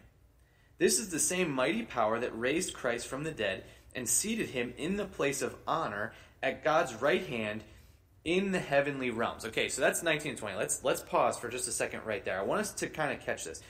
This 0.79 0.99
is 0.99 1.11
the 1.11 1.21
same 1.21 1.51
mighty 1.51 1.83
power 1.83 2.19
that 2.19 2.39
raised 2.39 2.75
Christ 2.75 3.07
from 3.07 3.23
the 3.23 3.31
dead 3.31 3.65
and 3.95 4.09
seated 4.09 4.49
him 4.49 4.75
in 4.77 4.97
the 4.97 5.05
place 5.05 5.43
of 5.43 5.55
honor 5.67 6.13
at 6.43 6.65
God's 6.65 6.95
right 6.95 7.25
hand 7.27 7.63
in 8.25 8.53
the 8.53 8.59
heavenly 8.59 9.11
realms. 9.11 9.45
Okay, 9.45 9.69
so 9.69 9.81
that's 9.81 10.03
19 10.03 10.31
and 10.31 10.39
20. 10.39 10.57
Let's 10.57 10.83
let's 10.85 11.03
pause 11.03 11.39
for 11.39 11.49
just 11.49 11.69
a 11.69 11.73
second 11.73 12.05
right 12.05 12.25
there. 12.25 12.39
I 12.39 12.43
want 12.43 12.61
us 12.61 12.73
to 12.75 12.89
kind 12.89 13.13
of 13.13 13.25
catch 13.25 13.45
this. 13.45 13.63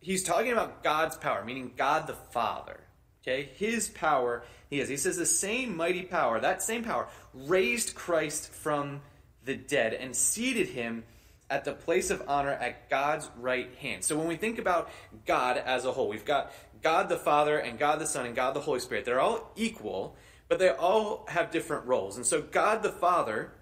He's 0.00 0.22
talking 0.22 0.52
about 0.52 0.82
God's 0.82 1.16
power, 1.16 1.44
meaning 1.44 1.72
God 1.76 2.06
the 2.06 2.14
Father. 2.14 2.80
Okay, 3.26 3.48
his 3.56 3.88
power 3.88 4.44
he 4.70 4.78
has. 4.78 4.88
He 4.88 4.96
says 4.96 5.16
the 5.16 5.26
same 5.26 5.76
mighty 5.76 6.02
power, 6.02 6.38
that 6.40 6.62
same 6.62 6.84
power, 6.84 7.08
raised 7.34 7.94
Christ 7.94 8.52
from 8.52 9.00
the 9.44 9.56
dead 9.56 9.94
and 9.94 10.14
seated 10.14 10.68
him 10.68 11.04
at 11.48 11.64
the 11.64 11.72
place 11.72 12.10
of 12.10 12.22
honor 12.28 12.50
at 12.50 12.88
God's 12.90 13.28
right 13.38 13.72
hand. 13.80 14.04
So 14.04 14.16
when 14.16 14.26
we 14.26 14.36
think 14.36 14.58
about 14.58 14.90
God 15.26 15.56
as 15.56 15.84
a 15.84 15.92
whole, 15.92 16.08
we've 16.08 16.24
got 16.24 16.52
God 16.82 17.08
the 17.08 17.16
Father 17.16 17.58
and 17.58 17.78
God 17.78 18.00
the 18.00 18.06
Son 18.06 18.26
and 18.26 18.34
God 18.34 18.54
the 18.54 18.60
Holy 18.60 18.80
Spirit. 18.80 19.04
They're 19.04 19.20
all 19.20 19.52
equal, 19.56 20.16
but 20.48 20.58
they 20.58 20.70
all 20.70 21.24
have 21.28 21.50
different 21.50 21.86
roles. 21.86 22.16
And 22.16 22.26
so 22.26 22.42
God 22.42 22.82
the 22.82 22.90
Father, 22.90 23.52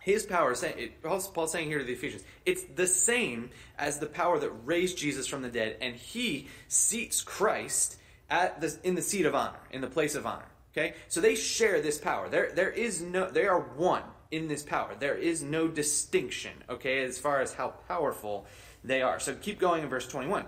his 0.00 0.24
power, 0.24 0.54
Paul's 1.02 1.52
saying 1.52 1.68
here 1.68 1.78
to 1.78 1.84
the 1.84 1.92
Ephesians, 1.92 2.22
it's 2.46 2.62
the 2.74 2.86
same 2.86 3.50
as 3.78 3.98
the 3.98 4.06
power 4.06 4.38
that 4.38 4.50
raised 4.64 4.98
Jesus 4.98 5.26
from 5.26 5.42
the 5.42 5.48
dead, 5.48 5.76
and 5.80 5.96
he 5.96 6.48
seats 6.68 7.22
Christ 7.22 7.96
at 8.30 8.60
the, 8.60 8.76
in 8.84 8.94
the 8.94 9.02
seat 9.02 9.26
of 9.26 9.34
honor, 9.34 9.58
in 9.70 9.80
the 9.80 9.88
place 9.88 10.14
of 10.14 10.26
honor. 10.26 10.46
Okay? 10.72 10.94
So 11.08 11.20
they 11.20 11.34
share 11.34 11.80
this 11.80 11.98
power. 11.98 12.28
There, 12.28 12.52
there 12.54 12.70
is 12.70 13.00
no, 13.00 13.30
they 13.30 13.46
are 13.46 13.60
one 13.60 14.02
in 14.30 14.48
this 14.48 14.62
power. 14.62 14.94
There 14.98 15.16
is 15.16 15.42
no 15.42 15.68
distinction, 15.68 16.52
okay, 16.68 17.04
as 17.04 17.18
far 17.18 17.40
as 17.40 17.54
how 17.54 17.74
powerful 17.88 18.46
they 18.84 19.02
are. 19.02 19.18
So 19.18 19.34
keep 19.34 19.58
going 19.58 19.82
in 19.82 19.88
verse 19.88 20.06
21. 20.06 20.44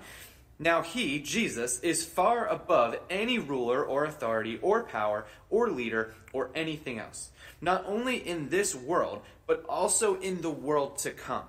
Now 0.59 0.83
he, 0.83 1.21
Jesus, 1.21 1.81
is 1.81 2.05
far 2.05 2.47
above 2.47 2.97
any 3.11 3.39
ruler 3.39 3.85
or 3.85 4.05
authority 4.05 4.59
or 4.63 4.85
power 4.85 5.27
or 5.51 5.71
leader 5.71 6.15
or 6.33 6.51
anything 6.55 7.01
else, 7.01 7.31
not 7.61 7.85
only 7.87 8.17
in 8.17 8.49
this 8.49 8.75
world, 8.75 9.23
but 9.47 9.65
also 9.69 10.21
in 10.21 10.41
the 10.41 10.51
world 10.51 10.99
to 10.99 11.11
come. 11.11 11.45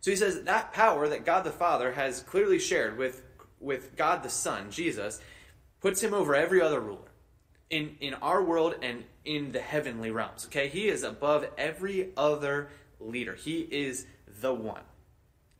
So 0.00 0.10
he 0.10 0.16
says 0.16 0.42
that 0.42 0.72
power 0.72 1.08
that 1.08 1.24
God 1.24 1.44
the 1.44 1.50
Father 1.50 1.92
has 1.92 2.22
clearly 2.22 2.58
shared 2.58 2.98
with, 2.98 3.22
with 3.58 3.96
God 3.96 4.22
the 4.22 4.30
Son, 4.30 4.70
Jesus, 4.70 5.20
puts 5.82 6.02
him 6.02 6.14
over 6.14 6.34
every 6.34 6.62
other 6.62 6.80
ruler 6.80 7.10
in, 7.68 7.96
in 8.00 8.14
our 8.14 8.42
world 8.42 8.76
and 8.80 9.04
in 9.24 9.52
the 9.52 9.60
heavenly 9.60 10.10
realms. 10.10 10.46
Okay? 10.46 10.68
He 10.68 10.88
is 10.88 11.02
above 11.02 11.46
every 11.58 12.10
other 12.16 12.68
leader. 13.00 13.34
He 13.34 13.60
is 13.60 14.06
the 14.40 14.54
one. 14.54 14.82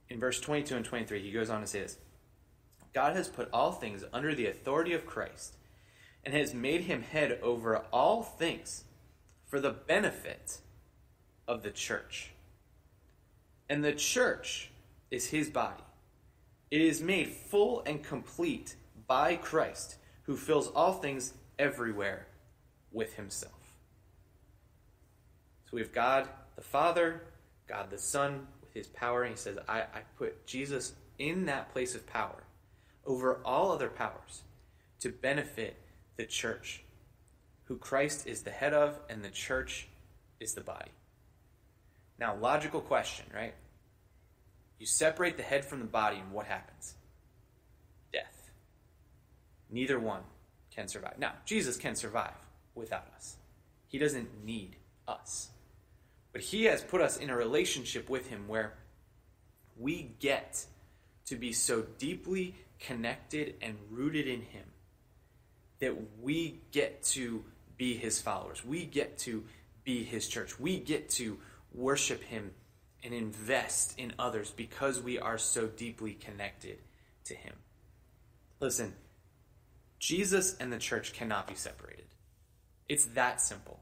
In 0.08 0.20
verse 0.20 0.40
22 0.40 0.76
and 0.76 0.84
23, 0.84 1.22
he 1.22 1.32
goes 1.32 1.50
on 1.50 1.60
to 1.60 1.66
say 1.66 1.80
this 1.80 1.98
God 2.94 3.16
has 3.16 3.28
put 3.28 3.48
all 3.52 3.72
things 3.72 4.04
under 4.12 4.34
the 4.34 4.46
authority 4.46 4.92
of 4.92 5.06
Christ 5.06 5.56
and 6.24 6.34
has 6.34 6.54
made 6.54 6.82
him 6.82 7.02
head 7.02 7.38
over 7.42 7.78
all 7.92 8.22
things 8.22 8.84
for 9.46 9.60
the 9.60 9.70
benefit 9.70 10.58
of 11.48 11.62
the 11.62 11.70
church. 11.70 12.30
And 13.68 13.82
the 13.82 13.92
church 13.92 14.70
is 15.10 15.28
his 15.28 15.50
body. 15.50 15.82
It 16.70 16.80
is 16.80 17.02
made 17.02 17.28
full 17.28 17.82
and 17.84 18.02
complete 18.02 18.76
by 19.06 19.36
Christ, 19.36 19.96
who 20.24 20.36
fills 20.36 20.68
all 20.68 20.94
things 20.94 21.34
everywhere 21.58 22.26
with 22.92 23.14
himself. 23.14 23.52
So 25.64 25.70
we 25.72 25.80
have 25.80 25.92
God 25.92 26.28
the 26.56 26.62
Father, 26.62 27.22
God 27.66 27.90
the 27.90 27.98
Son 27.98 28.46
with 28.60 28.72
his 28.74 28.86
power, 28.88 29.22
and 29.22 29.32
he 29.32 29.38
says, 29.38 29.58
I, 29.68 29.80
I 29.80 30.00
put 30.16 30.46
Jesus 30.46 30.92
in 31.18 31.46
that 31.46 31.72
place 31.72 31.94
of 31.94 32.06
power 32.06 32.44
over 33.06 33.40
all 33.44 33.72
other 33.72 33.88
powers 33.88 34.42
to 35.00 35.10
benefit 35.10 35.76
the 36.16 36.24
church, 36.24 36.84
who 37.64 37.76
Christ 37.76 38.26
is 38.26 38.42
the 38.42 38.50
head 38.50 38.74
of, 38.74 38.98
and 39.08 39.24
the 39.24 39.30
church 39.30 39.88
is 40.40 40.54
the 40.54 40.60
body. 40.60 40.90
Now, 42.18 42.36
logical 42.36 42.80
question, 42.80 43.26
right? 43.34 43.54
You 44.78 44.86
separate 44.86 45.36
the 45.36 45.42
head 45.42 45.64
from 45.64 45.78
the 45.80 45.86
body, 45.86 46.18
and 46.18 46.32
what 46.32 46.46
happens? 46.46 46.94
Neither 49.72 49.98
one 49.98 50.20
can 50.70 50.86
survive. 50.86 51.18
Now, 51.18 51.32
Jesus 51.46 51.76
can 51.76 51.96
survive 51.96 52.34
without 52.74 53.06
us, 53.16 53.36
He 53.88 53.98
doesn't 53.98 54.44
need 54.44 54.76
us. 55.08 55.48
But 56.32 56.42
He 56.42 56.64
has 56.64 56.82
put 56.82 57.00
us 57.00 57.16
in 57.16 57.30
a 57.30 57.36
relationship 57.36 58.08
with 58.08 58.28
Him 58.28 58.48
where 58.48 58.74
we 59.78 60.14
get 60.20 60.64
to 61.26 61.36
be 61.36 61.52
so 61.52 61.82
deeply 61.98 62.54
connected 62.78 63.54
and 63.62 63.76
rooted 63.90 64.26
in 64.26 64.42
Him 64.42 64.64
that 65.80 65.94
we 66.20 66.60
get 66.70 67.02
to 67.02 67.44
be 67.76 67.96
His 67.96 68.20
followers. 68.20 68.64
We 68.64 68.84
get 68.84 69.18
to 69.18 69.44
be 69.84 70.04
His 70.04 70.28
church. 70.28 70.58
We 70.60 70.78
get 70.78 71.10
to 71.10 71.38
worship 71.74 72.22
Him 72.22 72.52
and 73.04 73.12
invest 73.12 73.98
in 73.98 74.12
others 74.18 74.50
because 74.50 75.00
we 75.00 75.18
are 75.18 75.38
so 75.38 75.66
deeply 75.66 76.12
connected 76.12 76.78
to 77.24 77.34
Him. 77.34 77.54
Listen, 78.60 78.94
Jesus 80.02 80.56
and 80.58 80.72
the 80.72 80.78
church 80.78 81.12
cannot 81.12 81.46
be 81.46 81.54
separated. 81.54 82.06
It's 82.88 83.04
that 83.14 83.40
simple. 83.40 83.78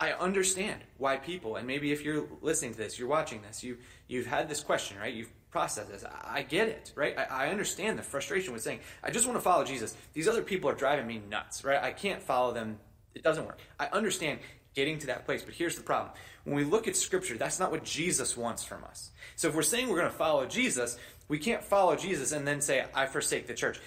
I 0.00 0.12
understand 0.12 0.80
why 0.96 1.18
people, 1.18 1.56
and 1.56 1.66
maybe 1.66 1.92
if 1.92 2.02
you're 2.02 2.24
listening 2.40 2.72
to 2.72 2.78
this, 2.78 2.98
you're 2.98 3.06
watching 3.06 3.42
this, 3.42 3.62
you 3.62 3.76
you've 4.08 4.26
had 4.26 4.48
this 4.48 4.62
question, 4.62 4.96
right? 4.98 5.12
You've 5.12 5.30
processed 5.50 5.90
this. 5.90 6.04
I, 6.04 6.38
I 6.38 6.42
get 6.42 6.68
it, 6.68 6.94
right? 6.96 7.16
I, 7.18 7.44
I, 7.44 7.48
understand 7.48 7.98
the 7.98 8.02
frustration 8.02 8.54
with 8.54 8.62
saying, 8.62 8.80
I 9.02 9.10
just 9.10 9.26
want 9.26 9.36
to 9.36 9.42
follow 9.42 9.62
Jesus. 9.62 9.94
These 10.14 10.26
other 10.26 10.42
people 10.42 10.70
are 10.70 10.74
driving 10.74 11.06
me 11.06 11.20
nuts, 11.28 11.64
right? 11.64 11.82
I 11.82 11.92
can't 11.92 12.22
follow 12.22 12.54
them. 12.54 12.78
It 13.14 13.22
doesn't 13.22 13.44
work. 13.44 13.58
I 13.78 13.88
understand 13.88 14.38
getting 14.74 14.98
to 15.00 15.06
that 15.08 15.26
place, 15.26 15.42
but 15.42 15.52
here's 15.52 15.76
the 15.76 15.82
problem. 15.82 16.14
When 16.44 16.56
we 16.56 16.64
look 16.64 16.88
at 16.88 16.96
Scripture, 16.96 17.36
that's 17.36 17.60
not 17.60 17.70
what 17.70 17.84
Jesus 17.84 18.38
wants 18.38 18.64
from 18.64 18.84
us. 18.84 19.10
So 19.36 19.48
if 19.48 19.54
we're 19.54 19.62
saying 19.62 19.88
we're 19.88 19.98
going 19.98 20.10
to 20.10 20.16
follow 20.16 20.46
Jesus, 20.46 20.96
we 21.28 21.38
can't 21.38 21.62
follow 21.62 21.94
Jesus 21.94 22.32
and 22.32 22.48
then 22.48 22.62
say, 22.62 22.86
I 22.94 23.04
forsake 23.04 23.46
the 23.46 23.54
church 23.54 23.78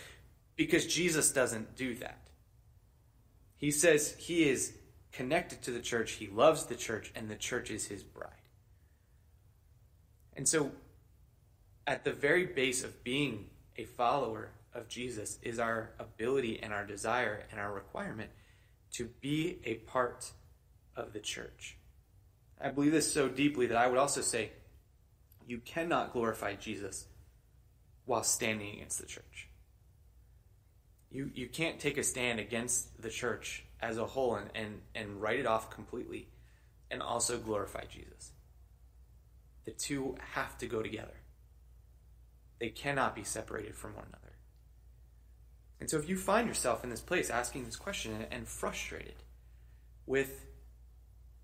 because 0.56 0.86
Jesus 0.86 1.32
doesn't 1.32 1.76
do 1.76 1.96
that. 1.96 2.20
He 3.58 3.72
says 3.72 4.16
he 4.18 4.50
is 4.50 4.74
connected 5.12 5.62
to 5.64 5.72
the 5.72 5.80
church, 5.80 6.14
he 6.14 6.28
loves 6.28 6.66
the 6.66 6.76
church, 6.76 7.12
and 7.16 7.30
the 7.30 7.36
church 7.36 7.72
is 7.72 7.88
his 7.88 8.04
bride. 8.04 8.32
And 10.36 10.48
so, 10.48 10.72
at 11.88 12.04
the 12.04 12.12
very 12.12 12.46
base 12.46 12.84
of 12.84 13.04
being 13.04 13.46
a 13.78 13.86
follower 13.86 14.50
of 14.74 14.90
Jesus 14.90 15.40
is 15.42 15.60
our 15.60 15.92
ability 16.00 16.62
and 16.62 16.74
our 16.74 16.86
desire 16.86 17.44
and 17.52 17.60
our 17.60 17.74
requirement 17.74 18.30
to 18.94 19.10
be 19.22 19.60
a 19.64 19.76
part 19.76 20.32
of 20.96 21.14
the 21.14 21.20
church. 21.20 21.78
I 22.60 22.70
believe 22.70 22.92
this 22.92 23.12
so 23.12 23.28
deeply 23.28 23.68
that 23.68 23.78
I 23.78 23.88
would 23.88 23.98
also 23.98 24.22
say 24.22 24.52
You 25.48 25.60
cannot 25.60 26.12
glorify 26.12 26.56
Jesus 26.56 27.08
while 28.06 28.24
standing 28.24 28.76
against 28.76 29.00
the 29.00 29.06
church. 29.06 29.50
You, 31.16 31.32
you 31.34 31.48
can't 31.48 31.80
take 31.80 31.98
a 31.98 32.04
stand 32.04 32.42
against 32.42 33.02
the 33.02 33.10
church 33.10 33.64
as 33.82 33.98
a 33.98 34.06
whole 34.06 34.36
and, 34.36 34.50
and, 34.54 34.82
and 34.94 35.22
write 35.22 35.40
it 35.40 35.46
off 35.46 35.70
completely 35.70 36.28
and 36.92 37.02
also 37.02 37.38
glorify 37.38 37.86
Jesus. 37.90 38.32
The 39.64 39.72
two 39.72 40.18
have 40.34 40.58
to 40.58 40.68
go 40.68 40.84
together. 40.84 41.22
They 42.60 42.68
cannot 42.68 43.16
be 43.16 43.24
separated 43.24 43.78
from 43.78 43.96
one 43.96 44.08
another. 44.10 44.34
And 45.80 45.90
so 45.90 45.98
if 45.98 46.10
you 46.10 46.18
find 46.18 46.50
yourself 46.50 46.84
in 46.84 46.90
this 46.90 47.00
place 47.00 47.30
asking 47.30 47.64
this 47.64 47.78
question 47.78 48.26
and 48.30 48.46
frustrated 48.46 49.16
with 50.06 50.46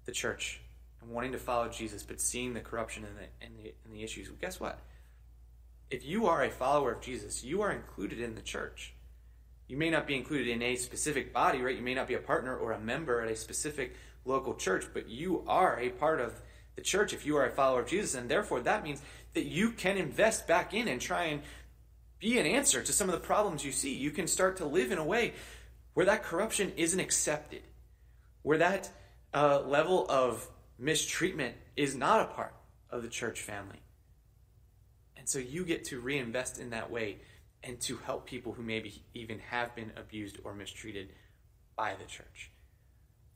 the 0.03 0.11
church 0.11 0.59
and 1.01 1.11
wanting 1.11 1.31
to 1.31 1.39
follow 1.39 1.69
Jesus, 1.69 2.03
but 2.03 2.19
seeing 2.19 2.53
the 2.53 2.59
corruption 2.59 3.05
and 3.05 3.15
the, 3.17 3.45
and 3.45 3.57
the, 3.57 3.73
and 3.85 3.95
the 3.95 4.03
issues, 4.03 4.27
guess 4.41 4.59
what? 4.59 4.81
If 5.89 6.05
you 6.05 6.27
are 6.27 6.43
a 6.43 6.51
follower 6.51 6.91
of 6.91 6.99
Jesus, 6.99 7.41
you 7.41 7.61
are 7.61 7.71
included 7.71 8.19
in 8.19 8.35
the 8.35 8.41
church. 8.41 8.95
You 9.67 9.77
may 9.77 9.89
not 9.89 10.07
be 10.07 10.15
included 10.15 10.49
in 10.49 10.61
a 10.61 10.75
specific 10.75 11.33
body, 11.33 11.61
right? 11.61 11.75
You 11.75 11.81
may 11.81 11.93
not 11.93 12.07
be 12.07 12.15
a 12.15 12.19
partner 12.19 12.55
or 12.55 12.73
a 12.73 12.79
member 12.79 13.21
at 13.21 13.31
a 13.31 13.35
specific 13.35 13.95
local 14.25 14.55
church, 14.55 14.85
but 14.93 15.09
you 15.09 15.43
are 15.47 15.79
a 15.79 15.89
part 15.89 16.19
of 16.19 16.33
the 16.75 16.81
church 16.81 17.13
if 17.13 17.25
you 17.25 17.37
are 17.37 17.45
a 17.45 17.51
follower 17.51 17.81
of 17.81 17.87
Jesus. 17.87 18.15
And 18.15 18.29
therefore, 18.29 18.61
that 18.61 18.83
means 18.83 19.01
that 19.33 19.45
you 19.45 19.71
can 19.71 19.97
invest 19.97 20.47
back 20.47 20.73
in 20.73 20.87
and 20.87 20.99
try 20.99 21.25
and 21.25 21.41
be 22.19 22.37
an 22.37 22.45
answer 22.45 22.81
to 22.83 22.93
some 22.93 23.07
of 23.09 23.13
the 23.13 23.25
problems 23.25 23.65
you 23.65 23.71
see. 23.71 23.93
You 23.95 24.11
can 24.11 24.27
start 24.27 24.57
to 24.57 24.65
live 24.65 24.91
in 24.91 24.97
a 24.97 25.03
way 25.03 25.33
where 25.93 26.05
that 26.05 26.23
corruption 26.23 26.71
isn't 26.77 26.99
accepted, 26.99 27.63
where 28.43 28.59
that 28.59 28.89
uh, 29.33 29.61
level 29.61 30.05
of 30.09 30.47
mistreatment 30.77 31.55
is 31.75 31.95
not 31.95 32.21
a 32.21 32.33
part 32.33 32.53
of 32.89 33.03
the 33.03 33.09
church 33.09 33.41
family. 33.41 33.79
And 35.17 35.27
so 35.27 35.39
you 35.39 35.65
get 35.65 35.85
to 35.85 35.99
reinvest 35.99 36.59
in 36.59 36.71
that 36.71 36.91
way 36.91 37.17
and 37.63 37.79
to 37.81 37.97
help 37.97 38.25
people 38.25 38.53
who 38.53 38.63
maybe 38.63 39.03
even 39.13 39.39
have 39.39 39.75
been 39.75 39.91
abused 39.95 40.37
or 40.43 40.53
mistreated 40.53 41.09
by 41.75 41.93
the 41.93 42.05
church. 42.05 42.51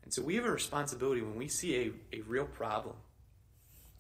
And 0.04 0.14
so 0.14 0.22
we 0.22 0.36
have 0.36 0.46
a 0.46 0.52
responsibility 0.52 1.22
when 1.22 1.36
we 1.36 1.48
see 1.48 1.94
a, 2.12 2.18
a 2.18 2.22
real 2.22 2.46
problem 2.46 2.96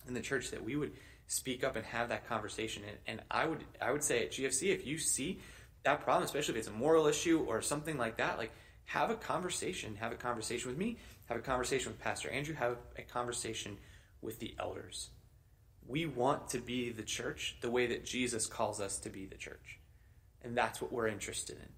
in 0.07 0.13
the 0.13 0.21
church 0.21 0.51
that 0.51 0.63
we 0.63 0.75
would 0.75 0.91
speak 1.27 1.63
up 1.63 1.75
and 1.75 1.85
have 1.85 2.09
that 2.09 2.27
conversation. 2.27 2.83
And, 2.88 2.97
and 3.07 3.21
I 3.29 3.45
would 3.45 3.63
I 3.81 3.91
would 3.91 4.03
say 4.03 4.23
at 4.23 4.31
GFC, 4.31 4.73
if 4.73 4.85
you 4.85 4.97
see 4.97 5.39
that 5.83 6.01
problem, 6.01 6.23
especially 6.23 6.53
if 6.55 6.59
it's 6.59 6.67
a 6.67 6.71
moral 6.71 7.07
issue 7.07 7.45
or 7.47 7.61
something 7.61 7.97
like 7.97 8.17
that, 8.17 8.38
like 8.38 8.51
have 8.85 9.09
a 9.09 9.15
conversation. 9.15 9.95
Have 9.95 10.11
a 10.11 10.15
conversation 10.15 10.69
with 10.69 10.77
me. 10.77 10.97
Have 11.27 11.38
a 11.38 11.41
conversation 11.41 11.91
with 11.91 11.99
Pastor 11.99 12.29
Andrew. 12.29 12.53
Have 12.55 12.77
a 12.97 13.01
conversation 13.01 13.77
with 14.21 14.39
the 14.39 14.55
elders. 14.59 15.09
We 15.88 16.05
want 16.05 16.49
to 16.49 16.59
be 16.59 16.91
the 16.91 17.03
church 17.03 17.57
the 17.61 17.69
way 17.69 17.88
that 17.88 18.05
Jesus 18.05 18.45
calls 18.47 18.79
us 18.79 18.97
to 18.99 19.09
be 19.09 19.25
the 19.25 19.35
church. 19.35 19.79
And 20.45 20.55
that's 20.55 20.81
what 20.81 20.91
we're 20.91 21.08
interested 21.08 21.58
in. 21.58 21.69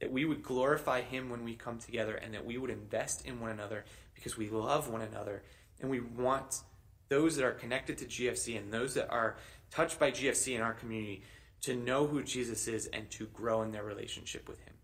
That 0.00 0.12
we 0.12 0.26
would 0.26 0.42
glorify 0.42 1.00
Him 1.00 1.30
when 1.30 1.42
we 1.42 1.54
come 1.54 1.78
together 1.78 2.14
and 2.14 2.34
that 2.34 2.44
we 2.44 2.58
would 2.58 2.70
invest 2.70 3.26
in 3.26 3.40
one 3.40 3.50
another 3.50 3.84
because 4.14 4.36
we 4.36 4.50
love 4.50 4.90
one 4.90 5.00
another 5.00 5.42
and 5.80 5.90
we 5.90 6.00
want 6.00 6.60
those 7.08 7.36
that 7.36 7.44
are 7.44 7.52
connected 7.52 7.98
to 7.98 8.04
GFC 8.04 8.58
and 8.58 8.72
those 8.72 8.94
that 8.94 9.10
are 9.10 9.36
touched 9.70 9.98
by 9.98 10.10
GFC 10.10 10.54
in 10.54 10.60
our 10.60 10.74
community 10.74 11.22
to 11.62 11.74
know 11.74 12.06
who 12.06 12.22
Jesus 12.22 12.68
is 12.68 12.86
and 12.88 13.10
to 13.10 13.26
grow 13.26 13.62
in 13.62 13.72
their 13.72 13.84
relationship 13.84 14.48
with 14.48 14.60
Him 14.60 14.74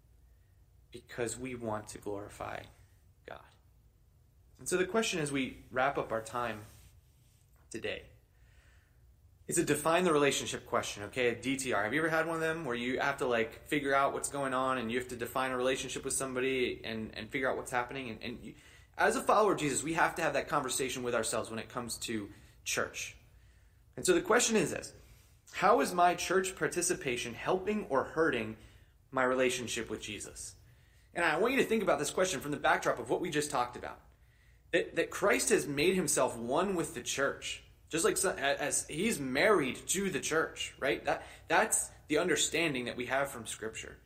because 0.90 1.38
we 1.38 1.54
want 1.54 1.88
to 1.88 1.98
glorify 1.98 2.61
God. 3.28 3.38
And 4.59 4.68
so 4.68 4.76
the 4.76 4.87
question 4.87 5.20
as 5.20 5.30
we 5.30 5.59
wrap 5.70 5.98
up 5.98 6.11
our 6.11 6.22
time 6.22 6.62
today 7.70 8.02
is 9.50 9.58
a 9.58 9.64
define 9.64 10.04
the 10.04 10.12
relationship 10.12 10.64
question, 10.64 11.02
okay? 11.02 11.30
A 11.30 11.34
DTR. 11.34 11.82
Have 11.82 11.92
you 11.92 11.98
ever 11.98 12.08
had 12.08 12.24
one 12.24 12.36
of 12.36 12.40
them 12.40 12.64
where 12.64 12.76
you 12.76 13.00
have 13.00 13.16
to 13.16 13.26
like 13.26 13.66
figure 13.66 13.92
out 13.92 14.12
what's 14.12 14.28
going 14.28 14.54
on 14.54 14.78
and 14.78 14.92
you 14.92 14.98
have 15.00 15.08
to 15.08 15.16
define 15.16 15.50
a 15.50 15.56
relationship 15.56 16.04
with 16.04 16.14
somebody 16.14 16.80
and, 16.84 17.10
and 17.16 17.28
figure 17.28 17.50
out 17.50 17.56
what's 17.56 17.72
happening? 17.72 18.10
And, 18.10 18.22
and 18.22 18.38
you, 18.40 18.54
as 18.96 19.16
a 19.16 19.20
follower 19.20 19.54
of 19.54 19.58
Jesus, 19.58 19.82
we 19.82 19.94
have 19.94 20.14
to 20.14 20.22
have 20.22 20.34
that 20.34 20.46
conversation 20.46 21.02
with 21.02 21.16
ourselves 21.16 21.50
when 21.50 21.58
it 21.58 21.68
comes 21.68 21.96
to 21.98 22.28
church. 22.64 23.16
And 23.96 24.06
so 24.06 24.14
the 24.14 24.20
question 24.20 24.54
is 24.54 24.70
this 24.70 24.92
How 25.52 25.80
is 25.80 25.92
my 25.92 26.14
church 26.14 26.54
participation 26.54 27.34
helping 27.34 27.86
or 27.88 28.04
hurting 28.04 28.56
my 29.10 29.24
relationship 29.24 29.90
with 29.90 30.00
Jesus? 30.00 30.54
And 31.12 31.24
I 31.24 31.38
want 31.38 31.54
you 31.54 31.58
to 31.58 31.66
think 31.66 31.82
about 31.82 31.98
this 31.98 32.10
question 32.10 32.40
from 32.40 32.52
the 32.52 32.56
backdrop 32.56 33.00
of 33.00 33.10
what 33.10 33.20
we 33.20 33.30
just 33.30 33.50
talked 33.50 33.76
about. 33.76 33.98
That, 34.70 34.94
that 34.94 35.10
Christ 35.10 35.48
has 35.48 35.66
made 35.66 35.96
himself 35.96 36.36
one 36.36 36.76
with 36.76 36.94
the 36.94 37.02
church, 37.02 37.64
just 37.90 38.05
like 38.05 38.16
as 38.38 38.87
he's 38.88 39.18
married 39.18 39.76
to 39.88 40.11
the 40.11 40.20
church, 40.20 40.74
right? 40.79 41.05
That, 41.05 41.26
that's 41.48 41.90
the 42.09 42.18
understanding 42.18 42.87
that 42.87 42.96
we 42.96 43.07
have 43.07 43.31
from 43.31 43.46
Scripture. 43.46 43.98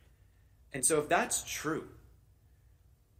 And 0.73 0.83
so, 0.83 0.99
if 0.99 1.07
that's 1.07 1.43
true, 1.43 1.87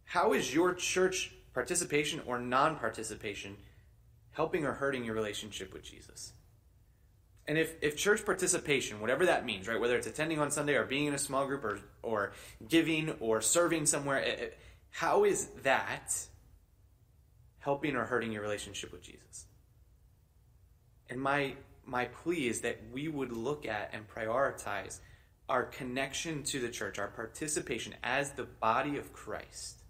how 0.04 0.32
is 0.32 0.52
your 0.52 0.74
church 0.74 1.32
participation 1.54 2.20
or 2.26 2.38
non 2.38 2.76
participation 2.76 3.56
helping 4.32 4.66
or 4.66 4.72
hurting 4.72 5.04
your 5.04 5.14
relationship 5.14 5.72
with 5.72 5.84
Jesus? 5.84 6.32
And 7.48 7.56
if, 7.56 7.76
if 7.80 7.96
church 7.96 8.24
participation, 8.24 9.00
whatever 9.00 9.26
that 9.26 9.46
means, 9.46 9.68
right, 9.68 9.80
whether 9.80 9.96
it's 9.96 10.06
attending 10.06 10.40
on 10.40 10.50
Sunday 10.50 10.74
or 10.74 10.84
being 10.84 11.06
in 11.06 11.14
a 11.14 11.18
small 11.18 11.46
group 11.46 11.64
or, 11.64 11.78
or 12.02 12.32
giving 12.68 13.10
or 13.20 13.40
serving 13.40 13.86
somewhere, 13.86 14.18
it, 14.18 14.38
it, 14.38 14.58
how 14.90 15.24
is 15.24 15.46
that 15.62 16.12
helping 17.58 17.94
or 17.94 18.04
hurting 18.04 18.32
your 18.32 18.42
relationship 18.42 18.92
with 18.92 19.02
Jesus? 19.02 19.45
And 21.08 21.20
my, 21.20 21.54
my 21.84 22.06
plea 22.06 22.48
is 22.48 22.60
that 22.62 22.80
we 22.92 23.08
would 23.08 23.32
look 23.32 23.66
at 23.66 23.90
and 23.92 24.08
prioritize 24.08 24.98
our 25.48 25.64
connection 25.64 26.42
to 26.42 26.60
the 26.60 26.68
church, 26.68 26.98
our 26.98 27.08
participation 27.08 27.94
as 28.02 28.32
the 28.32 28.44
body 28.44 28.96
of 28.96 29.12
Christ, 29.12 29.82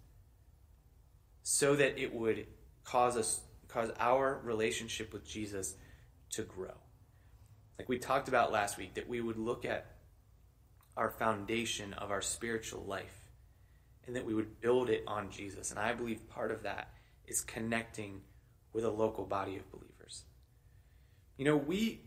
so 1.41 1.75
that 1.75 1.97
it 1.97 2.13
would 2.13 2.45
cause 2.83 3.17
us 3.17 3.41
cause 3.67 3.91
our 3.99 4.39
relationship 4.43 5.11
with 5.11 5.27
Jesus 5.27 5.75
to 6.31 6.41
grow. 6.43 6.73
Like 7.77 7.89
we 7.89 7.99
talked 7.99 8.27
about 8.27 8.51
last 8.51 8.77
week 8.77 8.93
that 8.95 9.07
we 9.07 9.21
would 9.21 9.37
look 9.37 9.65
at 9.65 9.97
our 10.95 11.09
foundation 11.09 11.93
of 11.93 12.09
our 12.09 12.21
spiritual 12.21 12.83
life 12.85 13.29
and 14.05 14.15
that 14.15 14.25
we 14.25 14.33
would 14.33 14.61
build 14.61 14.89
it 14.89 15.03
on 15.05 15.29
Jesus. 15.29 15.69
And 15.69 15.79
I 15.79 15.93
believe 15.93 16.27
part 16.29 16.51
of 16.51 16.63
that 16.63 16.89
is 17.27 17.41
connecting 17.41 18.21
with 18.73 18.85
a 18.85 18.89
local 18.89 19.25
body 19.25 19.57
of 19.57 19.69
believers. 19.69 19.86
You 21.37 21.45
know, 21.45 21.57
we 21.57 22.01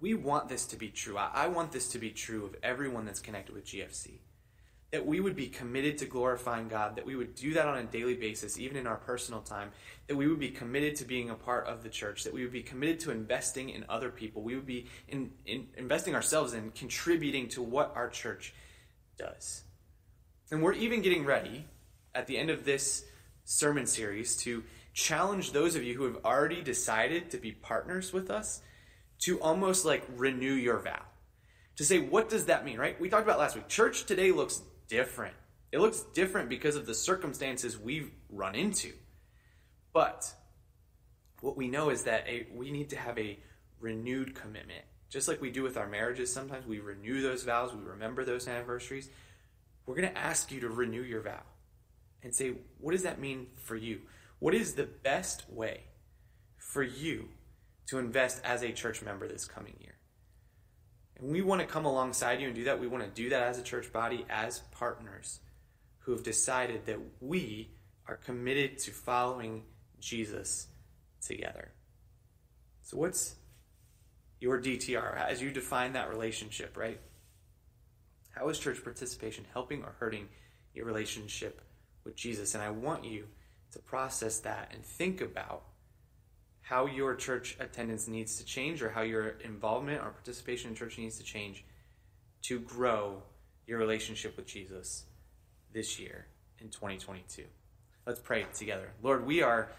we 0.00 0.14
want 0.14 0.48
this 0.48 0.66
to 0.66 0.76
be 0.76 0.88
true. 0.88 1.18
I, 1.18 1.30
I 1.34 1.46
want 1.48 1.72
this 1.72 1.88
to 1.88 1.98
be 1.98 2.10
true 2.10 2.46
of 2.46 2.56
everyone 2.62 3.04
that's 3.04 3.20
connected 3.20 3.54
with 3.54 3.66
GFC 3.66 4.20
that 4.90 5.06
we 5.06 5.20
would 5.20 5.36
be 5.36 5.46
committed 5.46 5.98
to 5.98 6.06
glorifying 6.06 6.68
God, 6.68 6.96
that 6.96 7.06
we 7.06 7.14
would 7.14 7.34
do 7.34 7.54
that 7.54 7.66
on 7.66 7.78
a 7.78 7.84
daily 7.84 8.14
basis, 8.14 8.58
even 8.58 8.76
in 8.76 8.86
our 8.86 8.96
personal 8.96 9.40
time, 9.40 9.70
that 10.08 10.16
we 10.16 10.26
would 10.26 10.40
be 10.40 10.50
committed 10.50 10.96
to 10.96 11.04
being 11.04 11.30
a 11.30 11.34
part 11.34 11.66
of 11.66 11.84
the 11.84 11.88
church, 11.88 12.24
that 12.24 12.32
we 12.32 12.42
would 12.42 12.52
be 12.52 12.62
committed 12.62 12.98
to 13.00 13.12
investing 13.12 13.70
in 13.70 13.84
other 13.88 14.10
people, 14.10 14.42
we 14.42 14.56
would 14.56 14.66
be 14.66 14.86
in, 15.08 15.30
in 15.46 15.68
investing 15.76 16.14
ourselves 16.14 16.54
in 16.54 16.70
contributing 16.72 17.48
to 17.48 17.62
what 17.62 17.92
our 17.94 18.08
church 18.08 18.52
does. 19.16 19.62
And 20.50 20.60
we're 20.60 20.72
even 20.72 21.02
getting 21.02 21.24
ready 21.24 21.66
at 22.12 22.26
the 22.26 22.36
end 22.36 22.50
of 22.50 22.64
this 22.64 23.04
sermon 23.44 23.86
series 23.86 24.36
to 24.38 24.64
challenge 24.92 25.52
those 25.52 25.76
of 25.76 25.82
you 25.82 25.94
who 25.94 26.04
have 26.04 26.24
already 26.24 26.62
decided 26.62 27.30
to 27.30 27.38
be 27.38 27.52
partners 27.52 28.12
with 28.12 28.30
us 28.30 28.62
to 29.20 29.40
almost 29.40 29.84
like 29.84 30.04
renew 30.16 30.52
your 30.52 30.78
vow 30.78 31.02
to 31.80 31.84
say, 31.86 31.98
what 31.98 32.28
does 32.28 32.44
that 32.44 32.62
mean, 32.62 32.78
right? 32.78 33.00
We 33.00 33.08
talked 33.08 33.24
about 33.24 33.38
last 33.38 33.54
week. 33.54 33.66
Church 33.66 34.04
today 34.04 34.32
looks 34.32 34.60
different. 34.88 35.34
It 35.72 35.78
looks 35.78 36.02
different 36.12 36.50
because 36.50 36.76
of 36.76 36.84
the 36.84 36.94
circumstances 36.94 37.78
we've 37.78 38.10
run 38.28 38.54
into. 38.54 38.92
But 39.94 40.30
what 41.40 41.56
we 41.56 41.68
know 41.68 41.88
is 41.88 42.04
that 42.04 42.26
a, 42.28 42.46
we 42.54 42.70
need 42.70 42.90
to 42.90 42.96
have 42.96 43.18
a 43.18 43.38
renewed 43.80 44.34
commitment. 44.34 44.84
Just 45.08 45.26
like 45.26 45.40
we 45.40 45.50
do 45.50 45.62
with 45.62 45.78
our 45.78 45.88
marriages, 45.88 46.30
sometimes 46.30 46.66
we 46.66 46.80
renew 46.80 47.22
those 47.22 47.44
vows, 47.44 47.72
we 47.72 47.82
remember 47.82 48.26
those 48.26 48.46
anniversaries. 48.46 49.08
We're 49.86 49.96
going 49.96 50.08
to 50.08 50.18
ask 50.18 50.52
you 50.52 50.60
to 50.60 50.68
renew 50.68 51.02
your 51.02 51.22
vow 51.22 51.40
and 52.22 52.34
say, 52.34 52.52
what 52.78 52.92
does 52.92 53.04
that 53.04 53.18
mean 53.18 53.46
for 53.64 53.74
you? 53.74 54.02
What 54.40 54.54
is 54.54 54.74
the 54.74 54.84
best 54.84 55.44
way 55.50 55.82
for 56.56 56.82
you 56.82 57.28
to 57.86 57.98
invest 57.98 58.40
as 58.42 58.62
a 58.62 58.72
church 58.72 59.02
member 59.02 59.28
this 59.28 59.44
coming 59.44 59.76
year? 59.80 59.94
And 61.18 61.30
we 61.30 61.42
want 61.42 61.60
to 61.60 61.66
come 61.66 61.84
alongside 61.84 62.40
you 62.40 62.46
and 62.46 62.56
do 62.56 62.64
that. 62.64 62.80
We 62.80 62.88
want 62.88 63.04
to 63.04 63.10
do 63.10 63.28
that 63.28 63.42
as 63.42 63.58
a 63.58 63.62
church 63.62 63.92
body, 63.92 64.24
as 64.30 64.60
partners 64.72 65.40
who 65.98 66.12
have 66.12 66.22
decided 66.22 66.86
that 66.86 66.98
we 67.20 67.70
are 68.08 68.16
committed 68.16 68.78
to 68.78 68.90
following 68.90 69.64
Jesus 70.00 70.68
together. 71.20 71.72
So, 72.80 72.96
what's 72.96 73.34
your 74.40 74.58
DTR 74.58 75.16
as 75.18 75.42
you 75.42 75.50
define 75.50 75.92
that 75.92 76.08
relationship, 76.08 76.78
right? 76.78 76.98
How 78.30 78.48
is 78.48 78.58
church 78.58 78.82
participation 78.82 79.44
helping 79.52 79.84
or 79.84 79.94
hurting 80.00 80.28
your 80.72 80.86
relationship 80.86 81.60
with 82.04 82.16
Jesus? 82.16 82.54
And 82.54 82.64
I 82.64 82.70
want 82.70 83.04
you 83.04 83.26
to 83.72 83.78
process 83.78 84.38
that 84.40 84.70
and 84.72 84.84
think 84.84 85.20
about 85.20 85.62
how 86.62 86.86
your 86.86 87.14
church 87.14 87.56
attendance 87.58 88.06
needs 88.06 88.36
to 88.38 88.44
change 88.44 88.82
or 88.82 88.90
how 88.90 89.02
your 89.02 89.30
involvement 89.44 90.02
or 90.02 90.10
participation 90.10 90.70
in 90.70 90.76
church 90.76 90.98
needs 90.98 91.18
to 91.18 91.24
change 91.24 91.64
to 92.42 92.60
grow 92.60 93.22
your 93.66 93.78
relationship 93.78 94.36
with 94.36 94.46
Jesus 94.46 95.04
this 95.72 95.98
year 95.98 96.26
in 96.60 96.68
2022. 96.68 97.44
Let's 98.06 98.20
pray 98.20 98.46
together. 98.54 98.90
Lord, 99.02 99.26
we 99.26 99.42
are 99.42 99.70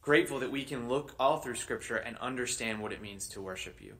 grateful 0.00 0.40
that 0.40 0.50
we 0.50 0.64
can 0.64 0.88
look 0.88 1.14
all 1.18 1.38
through 1.38 1.54
Scripture 1.54 1.96
and 1.96 2.16
understand 2.18 2.80
what 2.80 2.92
it 2.92 3.00
means 3.00 3.28
to 3.28 3.40
worship 3.40 3.80
you. 3.80 3.94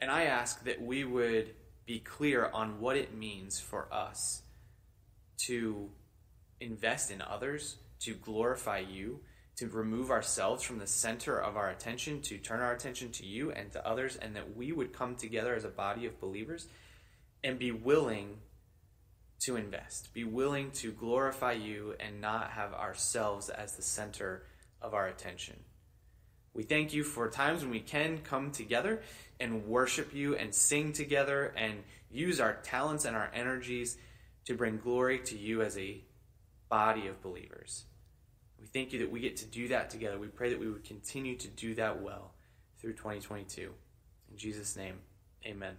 And 0.00 0.10
I 0.10 0.24
ask 0.24 0.64
that 0.64 0.80
we 0.80 1.04
would 1.04 1.54
be 1.86 1.98
clear 1.98 2.50
on 2.52 2.80
what 2.80 2.96
it 2.96 3.14
means 3.14 3.60
for 3.60 3.92
us 3.92 4.42
to 5.46 5.90
invest 6.60 7.10
in 7.10 7.20
others, 7.20 7.76
to 8.04 8.14
glorify 8.14 8.78
you, 8.78 9.20
to 9.56 9.68
remove 9.68 10.10
ourselves 10.10 10.62
from 10.62 10.78
the 10.78 10.86
center 10.86 11.38
of 11.38 11.56
our 11.56 11.70
attention, 11.70 12.20
to 12.22 12.38
turn 12.38 12.60
our 12.60 12.72
attention 12.72 13.10
to 13.12 13.26
you 13.26 13.52
and 13.52 13.70
to 13.72 13.86
others, 13.86 14.16
and 14.16 14.34
that 14.34 14.56
we 14.56 14.72
would 14.72 14.92
come 14.92 15.14
together 15.14 15.54
as 15.54 15.64
a 15.64 15.68
body 15.68 16.06
of 16.06 16.20
believers 16.20 16.68
and 17.44 17.58
be 17.58 17.70
willing 17.70 18.38
to 19.40 19.56
invest, 19.56 20.14
be 20.14 20.24
willing 20.24 20.70
to 20.70 20.92
glorify 20.92 21.52
you 21.52 21.94
and 21.98 22.20
not 22.20 22.50
have 22.50 22.72
ourselves 22.72 23.48
as 23.48 23.76
the 23.76 23.82
center 23.82 24.44
of 24.80 24.94
our 24.94 25.08
attention. 25.08 25.56
We 26.54 26.62
thank 26.62 26.92
you 26.92 27.02
for 27.02 27.28
times 27.28 27.62
when 27.62 27.70
we 27.70 27.80
can 27.80 28.18
come 28.18 28.52
together 28.52 29.02
and 29.40 29.66
worship 29.66 30.14
you 30.14 30.36
and 30.36 30.54
sing 30.54 30.92
together 30.92 31.52
and 31.56 31.82
use 32.10 32.40
our 32.40 32.54
talents 32.62 33.04
and 33.04 33.16
our 33.16 33.30
energies 33.34 33.96
to 34.44 34.54
bring 34.54 34.78
glory 34.78 35.18
to 35.20 35.36
you 35.36 35.62
as 35.62 35.78
a 35.78 36.02
body 36.68 37.06
of 37.06 37.22
believers. 37.22 37.84
We 38.62 38.68
thank 38.68 38.92
you 38.92 39.00
that 39.00 39.10
we 39.10 39.18
get 39.18 39.36
to 39.38 39.44
do 39.44 39.66
that 39.68 39.90
together. 39.90 40.20
We 40.20 40.28
pray 40.28 40.50
that 40.50 40.60
we 40.60 40.70
would 40.70 40.84
continue 40.84 41.36
to 41.36 41.48
do 41.48 41.74
that 41.74 42.00
well 42.00 42.34
through 42.80 42.92
2022. 42.92 43.72
In 44.30 44.36
Jesus' 44.36 44.76
name, 44.76 45.00
amen. 45.44 45.74